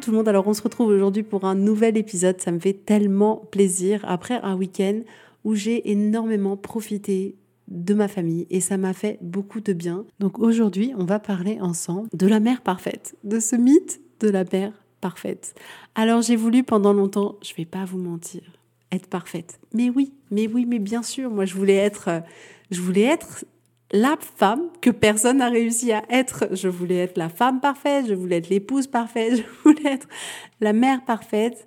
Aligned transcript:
Tout 0.00 0.10
le 0.10 0.16
monde, 0.16 0.28
alors 0.28 0.48
on 0.48 0.54
se 0.54 0.62
retrouve 0.62 0.88
aujourd'hui 0.88 1.22
pour 1.22 1.44
un 1.44 1.54
nouvel 1.54 1.96
épisode, 1.96 2.40
ça 2.40 2.50
me 2.50 2.58
fait 2.58 2.72
tellement 2.72 3.36
plaisir 3.36 4.00
après 4.08 4.40
un 4.42 4.56
week-end 4.56 5.00
où 5.44 5.54
j'ai 5.54 5.92
énormément 5.92 6.56
profité 6.56 7.36
de 7.68 7.94
ma 7.94 8.08
famille 8.08 8.48
et 8.50 8.60
ça 8.60 8.78
m'a 8.78 8.94
fait 8.94 9.18
beaucoup 9.20 9.60
de 9.60 9.72
bien. 9.72 10.04
Donc 10.18 10.40
aujourd'hui 10.40 10.92
on 10.98 11.04
va 11.04 11.20
parler 11.20 11.58
ensemble 11.60 12.08
de 12.14 12.26
la 12.26 12.40
mère 12.40 12.62
parfaite, 12.62 13.14
de 13.22 13.38
ce 13.38 13.54
mythe 13.54 14.00
de 14.18 14.28
la 14.28 14.42
mère 14.50 14.72
parfaite. 15.00 15.54
Alors 15.94 16.20
j'ai 16.20 16.36
voulu 16.36 16.64
pendant 16.64 16.94
longtemps, 16.94 17.36
je 17.40 17.54
vais 17.54 17.66
pas 17.66 17.84
vous 17.84 17.98
mentir, 17.98 18.42
être 18.90 19.06
parfaite. 19.06 19.60
Mais 19.72 19.88
oui, 19.88 20.12
mais 20.32 20.48
oui, 20.48 20.66
mais 20.66 20.80
bien 20.80 21.04
sûr, 21.04 21.30
moi 21.30 21.44
je 21.44 21.54
voulais 21.54 21.76
être, 21.76 22.22
je 22.72 22.80
voulais 22.80 23.02
être 23.02 23.44
la 23.92 24.16
femme 24.20 24.68
que 24.80 24.90
personne 24.90 25.38
n'a 25.38 25.48
réussi 25.48 25.92
à 25.92 26.02
être. 26.10 26.48
Je 26.52 26.68
voulais 26.68 26.96
être 26.96 27.18
la 27.18 27.28
femme 27.28 27.60
parfaite, 27.60 28.06
je 28.08 28.14
voulais 28.14 28.38
être 28.38 28.48
l'épouse 28.48 28.86
parfaite, 28.86 29.36
je 29.36 29.42
voulais 29.62 29.92
être 29.92 30.08
la 30.60 30.72
mère 30.72 31.04
parfaite. 31.04 31.66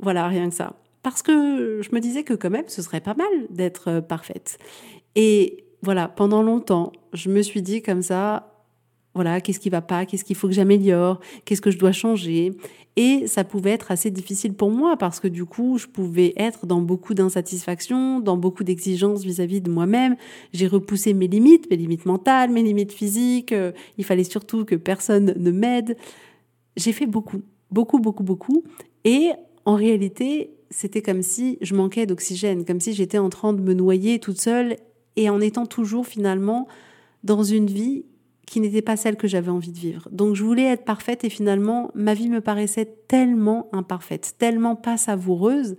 Voilà, 0.00 0.26
rien 0.28 0.48
que 0.48 0.54
ça. 0.54 0.74
Parce 1.02 1.22
que 1.22 1.80
je 1.82 1.94
me 1.94 2.00
disais 2.00 2.22
que 2.22 2.34
quand 2.34 2.50
même, 2.50 2.68
ce 2.68 2.80
serait 2.80 3.00
pas 3.00 3.14
mal 3.14 3.28
d'être 3.50 3.88
euh, 3.88 4.00
parfaite. 4.00 4.58
Et 5.16 5.64
voilà, 5.82 6.08
pendant 6.08 6.42
longtemps, 6.42 6.92
je 7.12 7.28
me 7.28 7.42
suis 7.42 7.60
dit 7.60 7.82
comme 7.82 8.02
ça, 8.02 8.53
voilà, 9.14 9.40
qu'est-ce 9.40 9.60
qui 9.60 9.70
va 9.70 9.80
pas, 9.80 10.06
qu'est-ce 10.06 10.24
qu'il 10.24 10.36
faut 10.36 10.48
que 10.48 10.54
j'améliore, 10.54 11.20
qu'est-ce 11.44 11.60
que 11.60 11.70
je 11.70 11.78
dois 11.78 11.92
changer. 11.92 12.52
Et 12.96 13.26
ça 13.26 13.42
pouvait 13.42 13.70
être 13.70 13.90
assez 13.90 14.10
difficile 14.10 14.54
pour 14.54 14.70
moi 14.70 14.96
parce 14.96 15.18
que 15.18 15.26
du 15.26 15.44
coup, 15.44 15.78
je 15.78 15.86
pouvais 15.86 16.32
être 16.36 16.66
dans 16.66 16.80
beaucoup 16.80 17.14
d'insatisfaction, 17.14 18.20
dans 18.20 18.36
beaucoup 18.36 18.62
d'exigences 18.62 19.24
vis-à-vis 19.24 19.60
de 19.60 19.70
moi-même. 19.70 20.16
J'ai 20.52 20.68
repoussé 20.68 21.12
mes 21.12 21.26
limites, 21.26 21.68
mes 21.70 21.76
limites 21.76 22.06
mentales, 22.06 22.50
mes 22.50 22.62
limites 22.62 22.92
physiques. 22.92 23.52
Euh, 23.52 23.72
il 23.98 24.04
fallait 24.04 24.24
surtout 24.24 24.64
que 24.64 24.76
personne 24.76 25.34
ne 25.36 25.50
m'aide. 25.50 25.96
J'ai 26.76 26.92
fait 26.92 27.06
beaucoup, 27.06 27.42
beaucoup, 27.70 27.98
beaucoup, 27.98 28.22
beaucoup. 28.22 28.62
Et 29.04 29.30
en 29.64 29.74
réalité, 29.74 30.50
c'était 30.70 31.02
comme 31.02 31.22
si 31.22 31.58
je 31.62 31.74
manquais 31.74 32.06
d'oxygène, 32.06 32.64
comme 32.64 32.80
si 32.80 32.92
j'étais 32.94 33.18
en 33.18 33.28
train 33.28 33.52
de 33.52 33.60
me 33.60 33.74
noyer 33.74 34.20
toute 34.20 34.40
seule 34.40 34.76
et 35.16 35.28
en 35.30 35.40
étant 35.40 35.66
toujours 35.66 36.06
finalement 36.06 36.68
dans 37.24 37.42
une 37.42 37.66
vie 37.66 38.04
qui 38.46 38.60
n'était 38.60 38.82
pas 38.82 38.96
celle 38.96 39.16
que 39.16 39.28
j'avais 39.28 39.50
envie 39.50 39.72
de 39.72 39.78
vivre. 39.78 40.08
Donc 40.12 40.34
je 40.34 40.44
voulais 40.44 40.64
être 40.64 40.84
parfaite 40.84 41.24
et 41.24 41.30
finalement 41.30 41.90
ma 41.94 42.14
vie 42.14 42.28
me 42.28 42.40
paraissait 42.40 42.94
tellement 43.08 43.68
imparfaite, 43.72 44.34
tellement 44.38 44.76
pas 44.76 44.96
savoureuse 44.96 45.76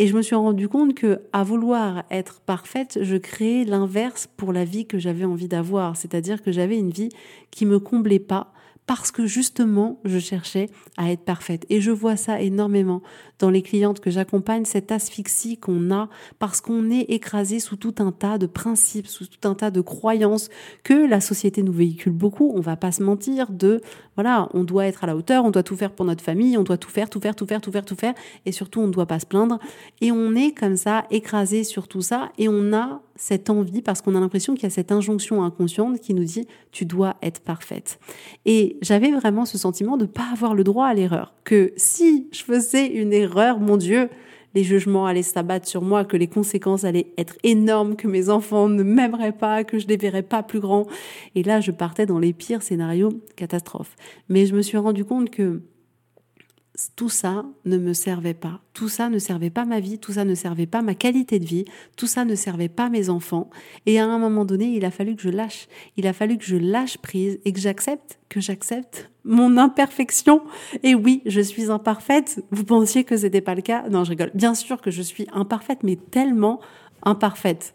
et 0.00 0.06
je 0.06 0.16
me 0.16 0.22
suis 0.22 0.36
rendu 0.36 0.68
compte 0.68 0.94
que 0.94 1.22
à 1.32 1.42
vouloir 1.42 2.04
être 2.10 2.40
parfaite, 2.40 3.00
je 3.02 3.16
créais 3.16 3.64
l'inverse 3.64 4.28
pour 4.36 4.52
la 4.52 4.64
vie 4.64 4.86
que 4.86 4.96
j'avais 4.96 5.24
envie 5.24 5.48
d'avoir, 5.48 5.96
c'est-à-dire 5.96 6.40
que 6.40 6.52
j'avais 6.52 6.78
une 6.78 6.90
vie 6.90 7.08
qui 7.50 7.66
me 7.66 7.80
comblait 7.80 8.20
pas 8.20 8.52
parce 8.88 9.12
que 9.12 9.26
justement, 9.26 10.00
je 10.06 10.18
cherchais 10.18 10.70
à 10.96 11.12
être 11.12 11.20
parfaite. 11.20 11.66
Et 11.68 11.82
je 11.82 11.90
vois 11.90 12.16
ça 12.16 12.40
énormément 12.40 13.02
dans 13.38 13.50
les 13.50 13.60
clientes 13.60 14.00
que 14.00 14.10
j'accompagne, 14.10 14.64
cette 14.64 14.90
asphyxie 14.90 15.58
qu'on 15.58 15.92
a 15.92 16.08
parce 16.38 16.62
qu'on 16.62 16.90
est 16.90 17.02
écrasé 17.02 17.60
sous 17.60 17.76
tout 17.76 17.94
un 17.98 18.12
tas 18.12 18.38
de 18.38 18.46
principes, 18.46 19.06
sous 19.06 19.26
tout 19.26 19.46
un 19.46 19.54
tas 19.54 19.70
de 19.70 19.82
croyances 19.82 20.48
que 20.84 20.94
la 20.94 21.20
société 21.20 21.62
nous 21.62 21.72
véhicule 21.72 22.14
beaucoup. 22.14 22.50
On 22.56 22.62
va 22.62 22.76
pas 22.76 22.90
se 22.90 23.02
mentir 23.02 23.50
de, 23.50 23.82
voilà, 24.14 24.48
on 24.54 24.64
doit 24.64 24.86
être 24.86 25.04
à 25.04 25.06
la 25.06 25.16
hauteur, 25.16 25.44
on 25.44 25.50
doit 25.50 25.62
tout 25.62 25.76
faire 25.76 25.92
pour 25.92 26.06
notre 26.06 26.24
famille, 26.24 26.56
on 26.56 26.64
doit 26.64 26.78
tout 26.78 26.90
faire, 26.90 27.10
tout 27.10 27.20
faire, 27.20 27.36
tout 27.36 27.46
faire, 27.46 27.60
tout 27.60 27.70
faire, 27.70 27.84
tout 27.84 27.94
faire. 27.94 28.14
Et 28.46 28.52
surtout, 28.52 28.80
on 28.80 28.86
ne 28.86 28.92
doit 28.92 29.06
pas 29.06 29.20
se 29.20 29.26
plaindre. 29.26 29.58
Et 30.00 30.12
on 30.12 30.34
est 30.34 30.52
comme 30.52 30.76
ça, 30.76 31.04
écrasé 31.10 31.62
sur 31.62 31.88
tout 31.88 32.02
ça. 32.02 32.32
Et 32.38 32.48
on 32.48 32.72
a 32.72 33.02
cette 33.18 33.50
envie 33.50 33.82
parce 33.82 34.00
qu'on 34.00 34.14
a 34.14 34.20
l'impression 34.20 34.54
qu'il 34.54 34.62
y 34.62 34.66
a 34.66 34.70
cette 34.70 34.92
injonction 34.92 35.42
inconsciente 35.42 36.00
qui 36.00 36.14
nous 36.14 36.24
dit 36.24 36.46
tu 36.72 36.86
dois 36.86 37.16
être 37.20 37.40
parfaite. 37.40 37.98
Et 38.46 38.78
j'avais 38.80 39.10
vraiment 39.10 39.44
ce 39.44 39.58
sentiment 39.58 39.98
de 39.98 40.04
ne 40.04 40.08
pas 40.08 40.30
avoir 40.32 40.54
le 40.54 40.64
droit 40.64 40.86
à 40.86 40.94
l'erreur, 40.94 41.34
que 41.44 41.72
si 41.76 42.28
je 42.32 42.42
faisais 42.42 42.86
une 42.86 43.12
erreur, 43.12 43.60
mon 43.60 43.76
Dieu, 43.76 44.08
les 44.54 44.62
jugements 44.64 45.06
allaient 45.06 45.22
s'abattre 45.22 45.68
sur 45.68 45.82
moi, 45.82 46.04
que 46.04 46.16
les 46.16 46.26
conséquences 46.26 46.84
allaient 46.84 47.12
être 47.18 47.36
énormes, 47.42 47.96
que 47.96 48.08
mes 48.08 48.30
enfants 48.30 48.68
ne 48.68 48.82
m'aimeraient 48.82 49.32
pas, 49.32 49.64
que 49.64 49.78
je 49.78 49.84
ne 49.84 49.90
les 49.90 49.96
verrais 49.96 50.22
pas 50.22 50.42
plus 50.42 50.60
grands. 50.60 50.86
Et 51.34 51.42
là, 51.42 51.60
je 51.60 51.70
partais 51.70 52.06
dans 52.06 52.18
les 52.18 52.32
pires 52.32 52.62
scénarios 52.62 53.12
catastrophes. 53.36 53.94
Mais 54.28 54.46
je 54.46 54.54
me 54.54 54.62
suis 54.62 54.78
rendu 54.78 55.04
compte 55.04 55.30
que 55.30 55.60
tout 56.96 57.08
ça 57.08 57.44
ne 57.64 57.76
me 57.76 57.92
servait 57.92 58.34
pas. 58.34 58.60
Tout 58.72 58.88
ça 58.88 59.08
ne 59.08 59.18
servait 59.18 59.50
pas 59.50 59.64
ma 59.64 59.80
vie, 59.80 59.98
tout 59.98 60.12
ça 60.12 60.24
ne 60.24 60.34
servait 60.34 60.66
pas 60.66 60.82
ma 60.82 60.94
qualité 60.94 61.38
de 61.38 61.44
vie, 61.44 61.64
tout 61.96 62.06
ça 62.06 62.24
ne 62.24 62.34
servait 62.34 62.68
pas 62.68 62.88
mes 62.88 63.10
enfants. 63.10 63.50
Et 63.86 63.98
à 63.98 64.06
un 64.06 64.18
moment 64.18 64.44
donné, 64.44 64.66
il 64.66 64.84
a 64.84 64.90
fallu 64.90 65.16
que 65.16 65.22
je 65.22 65.28
lâche. 65.28 65.68
Il 65.96 66.06
a 66.06 66.12
fallu 66.12 66.38
que 66.38 66.44
je 66.44 66.56
lâche 66.56 66.98
prise 66.98 67.40
et 67.44 67.52
que 67.52 67.60
j'accepte, 67.60 68.20
que 68.28 68.40
j'accepte 68.40 69.10
mon 69.24 69.56
imperfection. 69.56 70.42
Et 70.82 70.94
oui, 70.94 71.22
je 71.26 71.40
suis 71.40 71.70
imparfaite. 71.70 72.44
Vous 72.50 72.64
pensiez 72.64 73.04
que 73.04 73.16
c'était 73.16 73.40
pas 73.40 73.54
le 73.54 73.62
cas 73.62 73.88
Non, 73.88 74.04
je 74.04 74.10
rigole. 74.10 74.30
Bien 74.34 74.54
sûr 74.54 74.80
que 74.80 74.90
je 74.90 75.02
suis 75.02 75.26
imparfaite, 75.32 75.80
mais 75.82 75.96
tellement 75.96 76.60
imparfaite. 77.02 77.74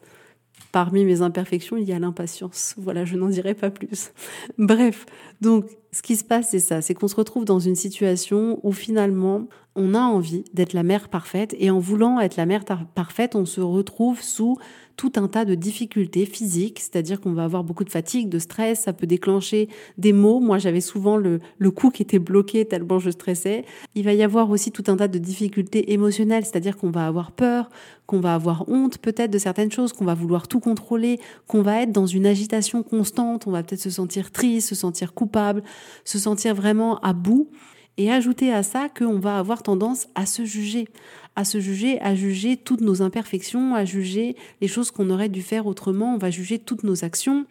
Parmi 0.74 1.06
mes 1.06 1.22
imperfections, 1.22 1.78
il 1.78 1.84
y 1.84 1.94
a 1.94 2.00
l'impatience. 2.00 2.74
Voilà, 2.78 3.06
je 3.06 3.16
n'en 3.16 3.30
dirai 3.30 3.54
pas 3.54 3.70
plus. 3.70 4.12
Bref, 4.58 5.06
donc 5.40 5.68
ce 5.92 6.02
qui 6.02 6.16
se 6.16 6.24
passe, 6.24 6.50
c'est 6.50 6.60
ça, 6.60 6.82
c'est 6.82 6.96
qu'on 6.96 7.08
se 7.08 7.16
retrouve 7.16 7.46
dans 7.46 7.60
une 7.60 7.76
situation 7.76 8.60
où 8.64 8.72
finalement, 8.72 9.48
on 9.76 9.96
a 9.96 10.02
envie 10.02 10.44
d'être 10.54 10.74
la 10.74 10.84
mère 10.84 11.10
parfaite 11.10 11.56
et 11.60 11.72
en 11.72 11.80
voulant 11.80 12.20
être 12.20 12.38
la 12.38 12.46
mère 12.46 12.64
parfaite, 12.64 13.36
on 13.36 13.46
se 13.46 13.62
retrouve 13.62 14.22
sous 14.22 14.58
tout 14.96 15.14
un 15.16 15.28
tas 15.28 15.46
de 15.46 15.56
difficultés 15.56 16.26
physiques, 16.28 16.80
c'est-à-dire 16.80 17.20
qu'on 17.20 17.34
va 17.34 17.46
avoir 17.46 17.64
beaucoup 17.64 17.84
de 17.84 17.90
fatigue, 17.90 18.30
de 18.30 18.38
stress, 18.38 18.82
ça 18.82 18.94
peut 18.94 19.08
déclencher 19.08 19.68
des 19.98 20.14
maux. 20.14 20.40
Moi, 20.40 20.60
j'avais 20.60 20.82
souvent 20.82 21.18
le, 21.18 21.40
cou 21.72 21.90
qui 21.90 22.04
était 22.04 22.20
bloqué 22.20 22.66
tellement 22.66 23.00
je 23.00 23.10
stressais. 23.10 23.66
Il 23.96 24.06
va 24.06 24.14
y 24.14 24.22
avoir 24.22 24.52
aussi 24.52 24.72
tout 24.72 24.84
un 24.88 24.98
tas 24.98 25.08
de 25.08 25.18
difficultés 25.18 25.94
émotionnelles, 25.94 26.46
c'est-à-dire 26.46 26.78
qu'on 26.78 26.92
va 26.92 27.08
avoir 27.08 27.32
peur, 27.32 27.70
qu'on 28.06 28.20
va 28.20 28.36
avoir 28.36 28.70
honte 28.70 29.00
peut-être 29.00 29.32
de 29.32 29.40
certaines 29.40 29.72
choses, 29.72 29.94
qu'on 29.94 30.06
va 30.06 30.14
vouloir 30.14 30.48
tout 30.48 30.60
contrôler, 30.60 31.20
qu'on 31.48 31.64
va 31.64 31.82
être 31.82 31.92
dans 31.92 32.06
une 32.06 32.28
agitation 32.28 32.84
constante, 32.84 33.48
on 33.48 33.52
va 33.52 33.64
peut-être 33.64 33.82
se 33.82 33.90
sentir 33.90 34.32
triste, 34.32 34.70
se 34.70 34.76
sentir 34.76 35.14
coupable, 35.16 35.64
se 36.06 36.20
sentir 36.20 36.54
vraiment 36.54 37.00
à 37.00 37.14
bout. 37.14 37.50
Et 37.98 38.12
ajouter 38.12 38.52
à 38.52 38.64
ça 38.64 38.90
qu'on 38.90 39.20
va 39.20 39.38
avoir 39.38 39.62
tendance 39.62 40.08
à 40.16 40.26
se 40.26 40.46
juger, 40.46 40.88
à 41.36 41.46
se 41.46 41.60
juger, 41.60 42.00
à 42.02 42.14
juger 42.14 42.58
toutes 42.58 42.82
nos 42.82 43.02
imperfections, 43.02 43.74
à 43.74 43.86
juger 43.86 44.36
les 44.62 44.68
choses 44.68 44.92
qu'on 44.92 45.10
aurait 45.10 45.30
dû 45.30 45.42
faire 45.42 45.66
autrement, 45.66 46.14
on 46.14 46.18
va 46.18 46.30
juger 46.30 46.60
toutes 46.60 46.84
nos 46.84 47.04
actions 47.04 47.46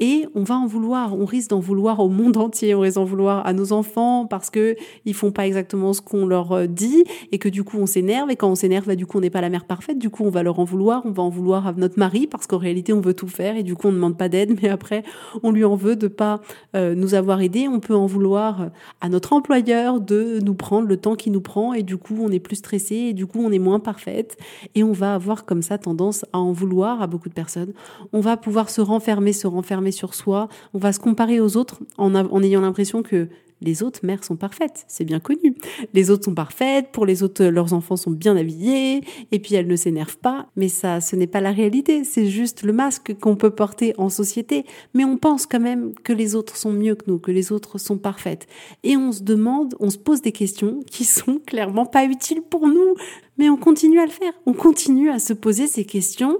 et 0.00 0.26
on 0.34 0.42
va 0.42 0.56
en 0.56 0.66
vouloir, 0.66 1.16
on 1.16 1.24
risque 1.24 1.50
d'en 1.50 1.60
vouloir 1.60 2.00
au 2.00 2.08
monde 2.08 2.36
entier, 2.36 2.74
on 2.74 2.80
risque 2.80 2.96
d'en 2.96 3.04
vouloir 3.04 3.46
à 3.46 3.52
nos 3.52 3.72
enfants 3.72 4.26
parce 4.26 4.50
que 4.50 4.76
ils 5.04 5.14
font 5.14 5.30
pas 5.30 5.46
exactement 5.46 5.92
ce 5.92 6.00
qu'on 6.00 6.26
leur 6.26 6.52
euh, 6.52 6.66
dit 6.66 7.04
et 7.30 7.38
que 7.38 7.48
du 7.48 7.62
coup 7.62 7.78
on 7.78 7.86
s'énerve. 7.86 8.30
Et 8.30 8.36
quand 8.36 8.50
on 8.50 8.54
s'énerve, 8.56 8.86
bah, 8.86 8.96
du 8.96 9.06
coup 9.06 9.18
on 9.18 9.20
n'est 9.20 9.30
pas 9.30 9.40
la 9.40 9.50
mère 9.50 9.64
parfaite, 9.66 9.98
du 9.98 10.10
coup 10.10 10.24
on 10.24 10.30
va 10.30 10.42
leur 10.42 10.58
en 10.58 10.64
vouloir, 10.64 11.02
on 11.04 11.12
va 11.12 11.22
en 11.22 11.28
vouloir 11.28 11.68
à 11.68 11.72
notre 11.72 11.98
mari 11.98 12.26
parce 12.26 12.46
qu'en 12.46 12.58
réalité 12.58 12.92
on 12.92 13.00
veut 13.00 13.14
tout 13.14 13.28
faire 13.28 13.56
et 13.56 13.62
du 13.62 13.76
coup 13.76 13.88
on 13.88 13.90
ne 13.90 13.96
demande 13.96 14.16
pas 14.16 14.28
d'aide. 14.28 14.58
Mais 14.62 14.68
après 14.68 15.04
on 15.44 15.52
lui 15.52 15.64
en 15.64 15.76
veut 15.76 15.94
de 15.94 16.08
pas 16.08 16.40
euh, 16.74 16.96
nous 16.96 17.14
avoir 17.14 17.40
aidé, 17.40 17.68
on 17.68 17.78
peut 17.78 17.94
en 17.94 18.06
vouloir 18.06 18.70
à 19.00 19.08
notre 19.08 19.32
employeur 19.32 20.00
de 20.00 20.40
nous 20.44 20.54
prendre 20.54 20.88
le 20.88 20.96
temps 20.96 21.14
qu'il 21.14 21.32
nous 21.32 21.40
prend 21.40 21.72
et 21.72 21.84
du 21.84 21.96
coup 21.96 22.16
on 22.20 22.30
est 22.30 22.40
plus 22.40 22.56
stressé 22.56 22.96
et 22.96 23.12
du 23.12 23.27
coup 23.28 23.44
on 23.44 23.52
est 23.52 23.58
moins 23.58 23.80
parfaite 23.80 24.36
et 24.74 24.82
on 24.82 24.92
va 24.92 25.14
avoir 25.14 25.44
comme 25.44 25.62
ça 25.62 25.78
tendance 25.78 26.24
à 26.32 26.38
en 26.38 26.52
vouloir 26.52 27.02
à 27.02 27.06
beaucoup 27.06 27.28
de 27.28 27.34
personnes. 27.34 27.72
On 28.12 28.20
va 28.20 28.36
pouvoir 28.36 28.70
se 28.70 28.80
renfermer, 28.80 29.32
se 29.32 29.46
renfermer 29.46 29.92
sur 29.92 30.14
soi, 30.14 30.48
on 30.74 30.78
va 30.78 30.92
se 30.92 30.98
comparer 30.98 31.40
aux 31.40 31.56
autres 31.56 31.78
en, 31.96 32.14
en 32.14 32.42
ayant 32.42 32.60
l'impression 32.60 33.02
que 33.02 33.28
les 33.60 33.82
autres 33.82 34.00
mères 34.04 34.24
sont 34.24 34.36
parfaites, 34.36 34.84
c'est 34.88 35.04
bien 35.04 35.20
connu. 35.20 35.54
Les 35.94 36.10
autres 36.10 36.24
sont 36.24 36.34
parfaites, 36.34 36.90
pour 36.92 37.06
les 37.06 37.22
autres, 37.22 37.44
leurs 37.44 37.72
enfants 37.72 37.96
sont 37.96 38.10
bien 38.10 38.36
habillés, 38.36 39.02
et 39.32 39.38
puis 39.38 39.54
elles 39.54 39.66
ne 39.66 39.76
s'énervent 39.76 40.18
pas. 40.18 40.46
Mais 40.56 40.68
ça, 40.68 41.00
ce 41.00 41.16
n'est 41.16 41.26
pas 41.26 41.40
la 41.40 41.52
réalité, 41.52 42.04
c'est 42.04 42.26
juste 42.26 42.62
le 42.62 42.72
masque 42.72 43.14
qu'on 43.20 43.36
peut 43.36 43.50
porter 43.50 43.94
en 43.98 44.08
société. 44.08 44.64
Mais 44.94 45.04
on 45.04 45.16
pense 45.16 45.46
quand 45.46 45.60
même 45.60 45.94
que 46.04 46.12
les 46.12 46.34
autres 46.34 46.56
sont 46.56 46.72
mieux 46.72 46.94
que 46.94 47.10
nous, 47.10 47.18
que 47.18 47.30
les 47.30 47.52
autres 47.52 47.78
sont 47.78 47.98
parfaites. 47.98 48.46
Et 48.84 48.96
on 48.96 49.12
se 49.12 49.22
demande, 49.22 49.74
on 49.80 49.90
se 49.90 49.98
pose 49.98 50.22
des 50.22 50.32
questions 50.32 50.80
qui 50.90 51.04
sont 51.04 51.40
clairement 51.46 51.86
pas 51.86 52.04
utiles 52.04 52.42
pour 52.42 52.68
nous. 52.68 52.94
Mais 53.38 53.48
on 53.48 53.56
continue 53.56 54.00
à 54.00 54.06
le 54.06 54.10
faire. 54.10 54.32
On 54.46 54.52
continue 54.52 55.10
à 55.10 55.18
se 55.18 55.32
poser 55.32 55.66
ces 55.66 55.84
questions 55.84 56.38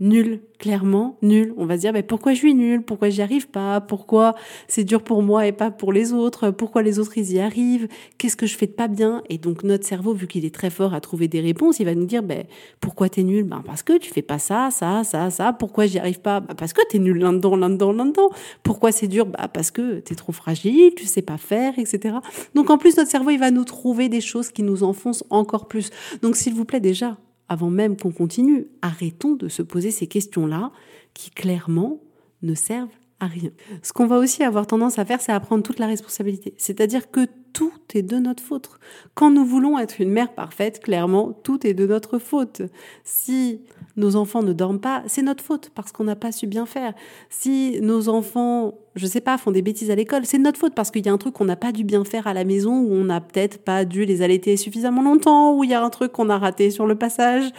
nul, 0.00 0.40
clairement 0.58 1.18
nul. 1.22 1.52
On 1.56 1.66
va 1.66 1.76
se 1.76 1.80
dire 1.80 1.92
mais 1.92 2.02
pourquoi 2.02 2.32
je 2.32 2.38
suis 2.38 2.54
nul, 2.54 2.82
pourquoi 2.82 3.10
j'y 3.10 3.22
arrive 3.22 3.48
pas, 3.48 3.80
pourquoi 3.80 4.34
c'est 4.68 4.84
dur 4.84 5.02
pour 5.02 5.22
moi 5.22 5.46
et 5.46 5.52
pas 5.52 5.70
pour 5.70 5.92
les 5.92 6.12
autres, 6.12 6.50
pourquoi 6.50 6.82
les 6.82 6.98
autres 6.98 7.18
ils 7.18 7.32
y 7.32 7.40
arrivent, 7.40 7.88
qu'est-ce 8.16 8.36
que 8.36 8.46
je 8.46 8.56
fais 8.56 8.66
de 8.66 8.72
pas 8.72 8.88
bien? 8.88 9.22
Et 9.28 9.38
donc 9.38 9.64
notre 9.64 9.86
cerveau 9.86 10.12
vu 10.12 10.26
qu'il 10.26 10.44
est 10.44 10.54
très 10.54 10.70
fort 10.70 10.94
à 10.94 11.00
trouver 11.00 11.28
des 11.28 11.40
réponses, 11.40 11.80
il 11.80 11.84
va 11.84 11.94
nous 11.94 12.06
dire 12.06 12.22
ben 12.22 12.44
pourquoi 12.80 13.08
t'es 13.08 13.22
nul, 13.22 13.44
ben 13.44 13.62
parce 13.64 13.82
que 13.82 13.98
tu 13.98 14.10
fais 14.10 14.22
pas 14.22 14.38
ça, 14.38 14.70
ça, 14.70 15.04
ça, 15.04 15.30
ça, 15.30 15.52
pourquoi 15.52 15.86
j'y 15.86 15.98
arrive 15.98 16.20
pas, 16.20 16.40
ben, 16.40 16.54
parce 16.54 16.72
que 16.72 16.82
t'es 16.88 16.98
nul 16.98 17.18
là-dedans, 17.18 17.56
là-dedans, 17.56 17.92
là-dedans, 17.92 18.30
pourquoi 18.62 18.92
c'est 18.92 19.08
dur, 19.08 19.26
ben 19.26 19.48
parce 19.52 19.70
que 19.70 20.00
t'es 20.00 20.14
trop 20.14 20.32
fragile, 20.32 20.92
tu 20.96 21.06
sais 21.06 21.22
pas 21.22 21.38
faire, 21.38 21.78
etc. 21.78 22.16
Donc 22.54 22.70
en 22.70 22.78
plus 22.78 22.96
notre 22.96 23.10
cerveau 23.10 23.30
il 23.30 23.38
va 23.38 23.50
nous 23.50 23.64
trouver 23.64 24.08
des 24.08 24.20
choses 24.20 24.50
qui 24.50 24.62
nous 24.62 24.82
enfoncent 24.84 25.24
encore 25.30 25.66
plus. 25.66 25.90
Donc 26.22 26.36
s'il 26.36 26.54
vous 26.54 26.64
plaît 26.64 26.80
déjà 26.80 27.16
avant 27.48 27.70
même 27.70 27.96
qu'on 27.96 28.12
continue, 28.12 28.66
arrêtons 28.82 29.34
de 29.34 29.48
se 29.48 29.62
poser 29.62 29.90
ces 29.90 30.06
questions-là 30.06 30.70
qui 31.14 31.30
clairement 31.30 32.00
ne 32.42 32.54
servent 32.54 32.88
à 33.20 33.26
rien. 33.26 33.50
Ce 33.82 33.92
qu'on 33.92 34.06
va 34.06 34.18
aussi 34.18 34.44
avoir 34.44 34.66
tendance 34.66 34.98
à 34.98 35.04
faire, 35.04 35.20
c'est 35.20 35.32
à 35.32 35.40
prendre 35.40 35.62
toute 35.62 35.78
la 35.78 35.86
responsabilité. 35.86 36.54
C'est-à-dire 36.56 37.10
que 37.10 37.26
tout 37.52 37.72
est 37.94 38.02
de 38.02 38.16
notre 38.18 38.42
faute. 38.42 38.70
Quand 39.14 39.30
nous 39.30 39.44
voulons 39.44 39.78
être 39.78 40.00
une 40.00 40.10
mère 40.10 40.34
parfaite, 40.34 40.80
clairement, 40.80 41.32
tout 41.32 41.66
est 41.66 41.74
de 41.74 41.86
notre 41.86 42.18
faute. 42.18 42.62
Si 43.02 43.60
nos 43.98 44.16
enfants 44.16 44.42
ne 44.42 44.52
dorment 44.52 44.80
pas, 44.80 45.02
c'est 45.06 45.22
notre 45.22 45.44
faute 45.44 45.70
parce 45.74 45.92
qu'on 45.92 46.04
n'a 46.04 46.16
pas 46.16 46.32
su 46.32 46.46
bien 46.46 46.64
faire. 46.64 46.94
Si 47.28 47.78
nos 47.82 48.08
enfants, 48.08 48.74
je 48.94 49.06
sais 49.06 49.20
pas, 49.20 49.36
font 49.36 49.50
des 49.50 49.60
bêtises 49.60 49.90
à 49.90 49.94
l'école, 49.94 50.24
c'est 50.24 50.38
notre 50.38 50.58
faute 50.58 50.74
parce 50.74 50.90
qu'il 50.90 51.04
y 51.04 51.08
a 51.08 51.12
un 51.12 51.18
truc 51.18 51.34
qu'on 51.34 51.44
n'a 51.44 51.56
pas 51.56 51.72
dû 51.72 51.84
bien 51.84 52.04
faire 52.04 52.26
à 52.26 52.32
la 52.32 52.44
maison 52.44 52.78
ou 52.78 52.94
on 52.94 53.04
n'a 53.04 53.20
peut-être 53.20 53.58
pas 53.58 53.84
dû 53.84 54.04
les 54.04 54.22
allaiter 54.22 54.56
suffisamment 54.56 55.02
longtemps 55.02 55.54
ou 55.54 55.64
il 55.64 55.70
y 55.70 55.74
a 55.74 55.82
un 55.82 55.90
truc 55.90 56.12
qu'on 56.12 56.30
a 56.30 56.38
raté 56.38 56.70
sur 56.70 56.86
le 56.86 56.94
passage. 56.94 57.50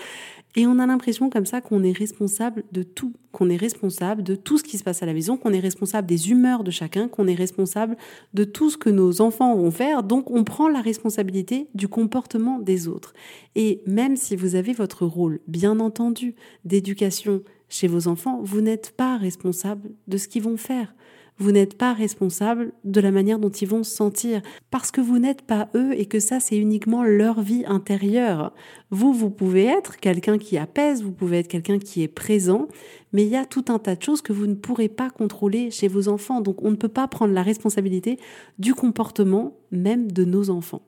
Et 0.56 0.66
on 0.66 0.80
a 0.80 0.88
l'impression 0.88 1.30
comme 1.30 1.46
ça 1.46 1.62
qu'on 1.62 1.84
est 1.84 1.98
responsable 1.98 2.64
de 2.72 2.82
tout, 2.82 3.14
qu'on 3.32 3.50
est 3.50 3.56
responsable 3.56 4.24
de 4.24 4.36
tout 4.36 4.58
ce 4.58 4.64
qui 4.64 4.78
se 4.80 4.84
passe 4.84 5.04
à 5.04 5.06
la 5.06 5.14
maison, 5.14 5.38
qu'on 5.38 5.54
est 5.54 5.60
responsable 5.60 6.08
des 6.08 6.32
humeurs 6.32 6.64
de 6.64 6.72
chacun, 6.72 7.08
qu'on 7.08 7.28
est 7.28 7.36
responsable 7.36 7.98
de 8.34 8.44
tout 8.44 8.72
ce 8.72 8.78
que 8.78 8.90
nos 8.90 9.22
enfants 9.22 9.56
vont 9.56 9.70
faire. 9.70 10.02
Donc 10.02 10.32
on 10.32 10.44
prend 10.44 10.68
la 10.68 10.82
responsabilité 10.82 11.68
du 11.76 11.88
comportement 11.88 12.58
des 12.58 12.88
autres. 12.88 13.14
Et 13.56 13.82
même 13.86 14.16
si 14.16 14.36
vous 14.36 14.56
avez 14.56 14.74
votre 14.74 15.06
rôle, 15.06 15.40
bien 15.48 15.80
entendu, 15.80 16.36
d'éducation 16.66 17.44
chez 17.68 17.88
vos 17.88 18.08
enfants, 18.08 18.42
vous 18.44 18.62
n'êtes 18.62 18.92
pas 18.98 19.18
responsable 19.18 19.92
de 20.08 20.18
ce 20.18 20.28
qu'ils 20.28 20.44
vont 20.44 20.58
faire. 20.58 20.96
Vous 21.40 21.54
n'êtes 21.54 21.78
pas 21.78 21.94
responsable 21.94 22.74
de 22.84 23.00
la 23.00 23.12
manière 23.12 23.40
dont 23.40 23.50
ils 23.50 23.68
vont 23.68 23.84
se 23.84 23.96
sentir 23.96 24.42
parce 24.72 24.92
que 24.92 25.00
vous 25.00 25.20
n'êtes 25.20 25.42
pas 25.42 25.70
eux 25.74 25.94
et 25.98 26.06
que 26.06 26.20
ça 26.20 26.42
c'est 26.42 26.58
uniquement 26.58 27.02
leur 27.02 27.42
vie 27.42 27.64
intérieure. 27.66 28.54
Vous, 28.92 29.14
vous 29.14 29.30
pouvez 29.30 29.66
être 29.66 29.98
quelqu'un 29.98 30.38
qui 30.38 30.58
apaise, 30.58 31.02
vous 31.02 31.14
pouvez 31.14 31.40
être 31.40 31.48
quelqu'un 31.48 31.80
qui 31.80 32.04
est 32.04 32.10
présent, 32.10 32.68
mais 33.14 33.24
il 33.24 33.30
y 33.30 33.38
a 33.38 33.46
tout 33.46 33.66
un 33.70 33.80
tas 33.80 33.96
de 33.96 34.04
choses 34.04 34.22
que 34.22 34.34
vous 34.34 34.48
ne 34.48 34.56
pourrez 34.56 34.90
pas 34.90 35.10
contrôler 35.10 35.72
chez 35.72 35.88
vos 35.88 36.10
enfants. 36.10 36.42
Donc 36.42 36.62
on 36.62 36.72
ne 36.72 36.76
peut 36.76 36.90
pas 36.90 37.08
prendre 37.08 37.34
la 37.34 37.44
responsabilité 37.44 38.20
du 38.58 38.76
comportement 38.76 39.56
même 39.72 40.12
de 40.12 40.26
nos 40.26 40.50
enfants. 40.50 40.82